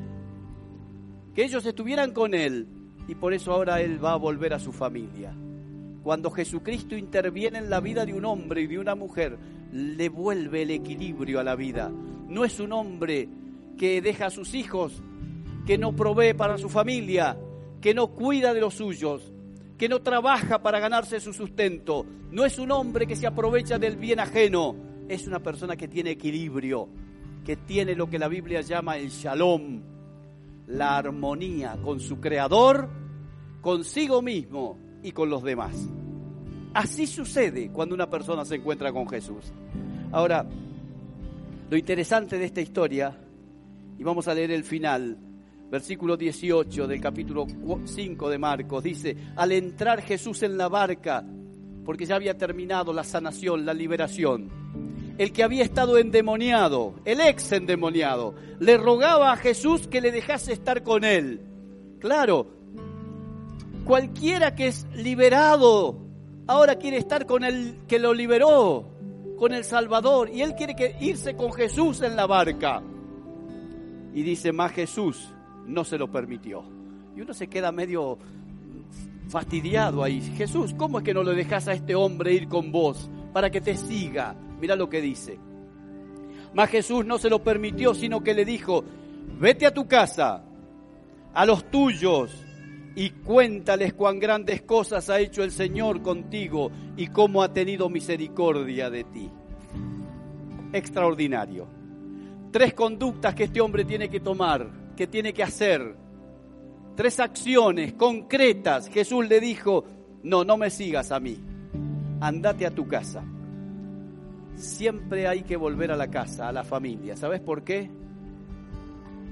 que 1.35 1.45
ellos 1.45 1.67
estuvieran 1.67 2.13
con 2.13 2.33
él 2.33 2.67
y 3.07 3.15
por 3.15 3.35
eso 3.35 3.53
ahora 3.53 3.81
él 3.81 4.03
va 4.03 4.13
a 4.13 4.17
volver 4.17 4.55
a 4.55 4.59
su 4.59 4.73
familia. 4.73 5.35
Cuando 6.03 6.31
Jesucristo 6.31 6.97
interviene 6.97 7.59
en 7.59 7.69
la 7.69 7.81
vida 7.81 8.07
de 8.07 8.15
un 8.15 8.25
hombre 8.25 8.63
y 8.63 8.67
de 8.67 8.79
una 8.79 8.95
mujer, 8.95 9.39
le 9.73 10.09
vuelve 10.09 10.63
el 10.63 10.71
equilibrio 10.71 11.41
a 11.41 11.45
la 11.45 11.55
vida. 11.55 11.91
No 11.91 12.45
es 12.45 12.61
un 12.61 12.73
hombre 12.73 13.29
que 13.77 14.01
deja 14.01 14.27
a 14.27 14.31
sus 14.31 14.55
hijos, 14.55 15.03
que 15.69 15.77
no 15.77 15.95
provee 15.95 16.33
para 16.33 16.57
su 16.57 16.71
familia, 16.71 17.37
que 17.83 17.93
no 17.93 18.07
cuida 18.07 18.55
de 18.55 18.61
los 18.63 18.73
suyos, 18.73 19.31
que 19.77 19.87
no 19.87 20.01
trabaja 20.01 20.63
para 20.63 20.81
ganarse 20.81 21.21
su 21.21 21.35
sustento. 21.35 22.07
No 22.31 22.47
es 22.47 22.59
un 22.59 22.71
hombre 22.71 23.07
que 23.07 23.15
se 23.15 23.27
aprovecha 23.27 23.79
del 23.79 23.99
bien 23.99 24.19
ajeno. 24.19 24.75
Es 25.11 25.27
una 25.27 25.41
persona 25.41 25.77
que 25.77 25.87
tiene 25.87 26.13
equilibrio, 26.13 26.89
que 27.45 27.57
tiene 27.57 27.95
lo 27.95 28.09
que 28.09 28.19
la 28.19 28.29
Biblia 28.29 28.63
llama 28.63 28.97
el 28.97 29.11
shalom, 29.11 29.83
la 30.69 30.97
armonía 30.97 31.77
con 31.85 32.01
su 32.01 32.19
creador, 32.19 32.89
consigo 33.61 34.23
mismo 34.23 34.79
y 35.03 35.13
con 35.13 35.29
los 35.29 35.43
demás. 35.43 35.77
Así 36.73 37.07
sucede 37.07 37.69
cuando 37.71 37.95
una 37.95 38.09
persona 38.09 38.47
se 38.47 38.55
encuentra 38.55 38.91
con 38.91 39.07
Jesús. 39.07 39.53
Ahora, 40.13 40.47
lo 41.69 41.77
interesante 41.77 42.39
de 42.39 42.47
esta 42.47 42.63
historia, 42.63 43.15
y 43.99 44.03
vamos 44.03 44.29
a 44.29 44.35
leer 44.35 44.51
el 44.51 44.65
final, 44.65 45.28
versículo 45.71 46.17
18 46.17 46.87
del 46.87 47.01
capítulo 47.01 47.47
5 47.85 48.31
de 48.31 48.39
Marcos, 48.39 48.83
dice, 48.83 49.17
al 49.37 49.53
entrar 49.53 50.03
Jesús 50.03 50.43
en 50.43 50.57
la 50.57 50.69
barca, 50.69 51.25
porque 51.85 52.07
ya 52.07 52.17
había 52.17 52.37
terminado 52.37 52.93
la 52.93 53.05
sanación, 53.05 53.67
la 53.67 53.75
liberación, 53.75 54.51
el 55.19 55.33
que 55.33 55.43
había 55.43 55.65
estado 55.65 55.99
endemoniado, 55.99 56.95
el 57.05 57.21
ex 57.21 57.53
endemoniado, 57.53 58.35
le 58.61 58.79
rogaba 58.79 59.33
a 59.33 59.37
Jesús 59.37 59.89
que 59.89 60.01
le 60.01 60.13
dejase 60.13 60.53
estar 60.53 60.83
con 60.83 61.05
él. 61.05 61.41
Claro, 61.99 62.47
cualquiera 63.85 64.55
que 64.55 64.69
es 64.69 64.87
liberado 64.95 66.09
ahora 66.47 66.77
quiere 66.77 66.97
estar 66.97 67.27
con 67.27 67.45
el 67.45 67.81
que 67.87 67.99
lo 67.99 68.15
liberó, 68.15 68.87
con 69.39 69.53
el 69.53 69.65
Salvador, 69.65 70.31
y 70.31 70.41
él 70.41 70.55
quiere 70.55 70.75
que 70.75 70.97
irse 71.01 71.37
con 71.37 71.53
Jesús 71.53 72.01
en 72.01 72.17
la 72.17 72.27
barca. 72.27 72.83
Y 74.15 74.23
dice, 74.23 74.53
más 74.53 74.73
Jesús 74.73 75.29
no 75.69 75.85
se 75.85 75.99
lo 75.99 76.11
permitió. 76.11 76.65
Y 77.17 77.21
uno 77.21 77.33
se 77.33 77.49
queda 77.49 77.71
medio 77.71 78.19
fastidiado 79.29 80.03
ahí. 80.03 80.21
Jesús, 80.37 80.75
¿cómo 80.75 80.99
es 80.99 81.05
que 81.05 81.15
no 81.15 81.23
lo 81.23 81.33
dejas 81.33 81.69
a 81.69 81.73
este 81.73 81.95
hombre 81.95 82.33
ir 82.33 82.49
con 82.49 82.73
vos 82.73 83.11
para 83.33 83.51
que 83.51 83.61
te 83.61 83.77
siga? 83.77 84.35
Mira 84.61 84.75
lo 84.75 84.89
que 84.89 85.01
dice. 85.01 85.39
Mas 86.55 86.71
Jesús 86.71 87.05
no 87.05 87.19
se 87.19 87.31
lo 87.31 87.43
permitió, 87.43 87.95
sino 87.95 88.23
que 88.23 88.35
le 88.35 88.45
dijo, 88.45 88.85
vete 89.39 89.67
a 89.67 89.75
tu 89.75 89.87
casa, 89.87 90.43
a 91.35 91.47
los 91.47 91.71
tuyos, 91.71 92.47
y 92.99 93.11
cuéntales 93.11 93.93
cuán 93.93 94.19
grandes 94.19 94.63
cosas 94.63 95.09
ha 95.09 95.21
hecho 95.21 95.45
el 95.45 95.53
Señor 95.53 96.03
contigo 96.03 96.73
y 96.97 97.07
cómo 97.07 97.45
ha 97.45 97.53
tenido 97.53 97.89
misericordia 97.89 98.91
de 98.91 99.05
ti. 99.05 99.31
Extraordinario. 100.73 101.69
Tres 102.51 102.75
conductas 102.75 103.37
que 103.37 103.45
este 103.45 103.61
hombre 103.61 103.85
tiene 103.85 104.09
que 104.09 104.19
tomar, 104.19 104.69
que 104.99 105.07
tiene 105.07 105.33
que 105.33 105.45
hacer. 105.45 105.97
Tres 106.95 107.21
acciones 107.21 107.95
concretas. 107.95 108.89
Jesús 108.89 109.27
le 109.29 109.41
dijo, 109.41 109.85
no, 110.25 110.45
no 110.45 110.59
me 110.59 110.69
sigas 110.69 111.13
a 111.13 111.21
mí. 111.21 111.39
Andate 112.21 112.67
a 112.67 112.75
tu 112.75 112.87
casa 112.87 113.25
siempre 114.59 115.29
hay 115.29 115.43
que 115.43 115.57
volver 115.57 115.93
a 115.93 115.97
la 115.97 116.09
casa, 116.09 116.49
a 116.49 116.53
la 116.53 116.65
familia. 116.65 117.17
¿Sabes 117.17 117.41
por 117.41 117.63
qué? 117.63 117.91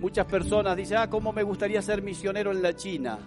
Muchas 0.00 0.26
personas 0.26 0.76
dicen, 0.76 0.98
ah, 0.98 1.10
¿cómo 1.10 1.32
me 1.32 1.42
gustaría 1.42 1.82
ser 1.82 2.02
misionero 2.02 2.52
en 2.52 2.62
la 2.62 2.74
China? 2.74 3.18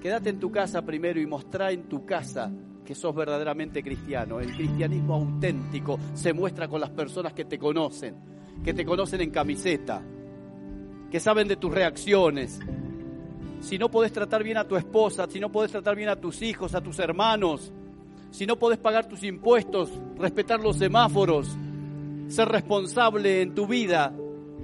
Quédate 0.00 0.30
en 0.30 0.40
tu 0.40 0.50
casa 0.50 0.82
primero 0.82 1.20
y 1.20 1.26
mostrá 1.26 1.70
en 1.70 1.88
tu 1.88 2.04
casa 2.04 2.50
que 2.84 2.94
sos 2.94 3.14
verdaderamente 3.14 3.82
cristiano. 3.82 4.40
El 4.40 4.54
cristianismo 4.54 5.14
auténtico 5.14 5.98
se 6.14 6.32
muestra 6.32 6.68
con 6.68 6.80
las 6.80 6.90
personas 6.90 7.32
que 7.32 7.44
te 7.44 7.58
conocen, 7.58 8.16
que 8.64 8.74
te 8.74 8.84
conocen 8.84 9.20
en 9.20 9.30
camiseta, 9.30 10.02
que 11.12 11.20
saben 11.20 11.46
de 11.46 11.56
tus 11.56 11.70
reacciones. 11.70 12.58
Si 13.60 13.76
no 13.76 13.90
podés 13.90 14.12
tratar 14.12 14.42
bien 14.42 14.56
a 14.56 14.66
tu 14.66 14.76
esposa, 14.76 15.26
si 15.28 15.38
no 15.40 15.52
podés 15.52 15.70
tratar 15.70 15.94
bien 15.94 16.08
a 16.08 16.16
tus 16.16 16.40
hijos, 16.40 16.74
a 16.74 16.80
tus 16.80 16.98
hermanos, 17.00 17.70
si 18.30 18.46
no 18.46 18.58
podés 18.58 18.78
pagar 18.78 19.06
tus 19.06 19.22
impuestos, 19.22 19.90
respetar 20.16 20.60
los 20.60 20.78
semáforos, 20.78 21.54
ser 22.28 22.48
responsable 22.48 23.42
en 23.42 23.54
tu 23.54 23.66
vida, 23.66 24.10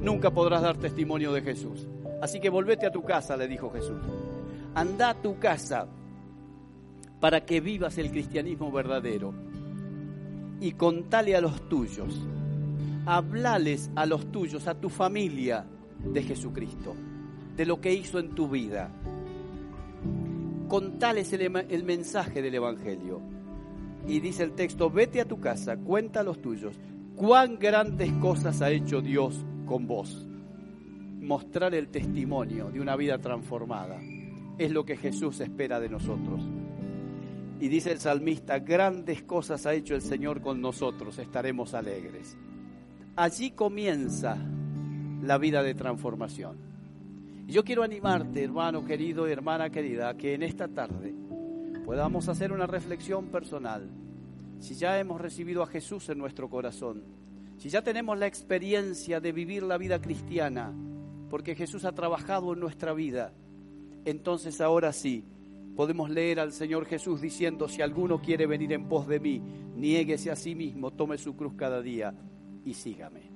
nunca 0.01 0.31
podrás 0.31 0.63
dar 0.63 0.79
testimonio 0.79 1.35
de 1.35 1.43
Jesús. 1.43 1.87
Así 2.23 2.41
que 2.41 2.49
volvete 2.49 2.87
a 2.87 2.91
tu 2.91 3.03
casa, 3.03 3.37
le 3.37 3.47
dijo 3.47 3.71
Jesús. 3.71 4.01
Anda 4.75 5.11
a 5.11 5.21
tu 5.21 5.39
casa 5.39 5.87
para 7.21 7.45
que 7.45 7.61
vivas 7.61 7.99
el 7.99 8.11
cristianismo 8.11 8.73
verdadero 8.73 9.35
y 10.63 10.73
contale 10.73 11.37
a 11.37 11.43
los 11.43 11.69
tuyos, 11.69 12.19
hablales 13.05 13.91
a 13.97 14.07
los 14.07 14.33
tuyos, 14.33 14.67
a 14.67 14.75
tu 14.75 14.89
familia 14.89 15.67
de 16.05 16.23
Jesucristo, 16.23 16.95
de 17.57 17.67
lo 17.67 17.81
que 17.81 17.93
hizo 17.93 18.19
en 18.19 18.31
tu 18.31 18.49
vida. 18.49 18.91
Contales 20.69 21.33
el, 21.33 21.57
el 21.69 21.85
mensaje 21.85 22.43
del 22.43 22.55
Evangelio 22.55 23.21
y 24.07 24.21
dice 24.21 24.45
el 24.45 24.53
texto, 24.53 24.91
vete 24.91 25.21
a 25.21 25.29
tu 25.29 25.41
casa, 25.41 25.77
cuenta 25.77 26.21
a 26.21 26.23
los 26.23 26.41
tuyos, 26.41 26.79
cuán 27.17 27.59
grandes 27.59 28.13
cosas 28.15 28.63
ha 28.63 28.71
hecho 28.71 29.01
Dios 29.01 29.45
con 29.67 29.87
vos. 29.87 30.27
Mostrar 31.21 31.75
el 31.75 31.89
testimonio 31.89 32.71
de 32.71 32.81
una 32.81 32.97
vida 32.97 33.19
transformada 33.19 33.99
es 34.57 34.71
lo 34.71 34.85
que 34.85 34.97
Jesús 34.97 35.41
espera 35.41 35.79
de 35.81 35.89
nosotros. 35.89 36.43
Y 37.61 37.69
dice 37.69 37.91
el 37.91 37.99
salmista, 37.99 38.61
grandes 38.61 39.23
cosas 39.23 39.67
ha 39.67 39.75
hecho 39.75 39.95
el 39.95 40.03
Señor 40.03 40.41
con 40.41 40.61
nosotros, 40.61 41.19
estaremos 41.19 41.75
alegres. 41.75 42.37
Allí 43.17 43.51
comienza 43.51 44.39
la 45.23 45.39
vida 45.39 45.63
de 45.63 45.75
transformación. 45.75 46.57
Y 47.47 47.53
yo 47.53 47.65
quiero 47.65 47.83
animarte, 47.83 48.45
hermano 48.45 48.85
querido 48.85 49.27
hermana 49.27 49.71
querida, 49.71 50.17
que 50.17 50.35
en 50.35 50.43
esta 50.43 50.69
tarde 50.69 51.15
podamos 51.85 52.29
hacer 52.29 52.53
una 52.53 52.67
reflexión 52.67 53.27
personal. 53.29 53.89
Si 54.59 54.75
ya 54.75 54.99
hemos 54.99 55.21
recibido 55.21 55.63
a 55.63 55.67
Jesús 55.67 56.09
en 56.09 56.19
nuestro 56.19 56.51
corazón, 56.51 57.03
si 57.57 57.71
ya 57.71 57.83
tenemos 57.83 58.19
la 58.19 58.27
experiencia 58.27 59.21
de 59.21 59.33
vivir 59.33 59.63
la 59.63 59.79
vida 59.79 60.01
cristiana, 60.01 60.73
porque 61.31 61.55
Jesús 61.55 61.85
ha 61.85 61.93
trabajado 61.93 62.53
en 62.53 62.61
nuestra 62.61 62.93
vida, 62.93 63.33
entonces 64.05 64.61
ahora 64.61 64.93
sí 64.93 65.25
podemos 65.75 66.11
leer 66.11 66.41
al 66.41 66.53
Señor 66.53 66.87
Jesús 66.87 67.21
diciendo, 67.21 67.69
si 67.69 67.83
alguno 67.83 68.21
quiere 68.21 68.47
venir 68.47 68.73
en 68.73 68.89
pos 68.89 69.07
de 69.07 69.21
mí, 69.21 69.41
niéguese 69.77 70.31
a 70.31 70.37
sí 70.37 70.55
mismo, 70.55 70.91
tome 70.91 71.19
su 71.19 71.37
cruz 71.37 71.55
cada 71.57 71.81
día 71.81 72.15
y 72.65 72.75
sígame. 72.75 73.28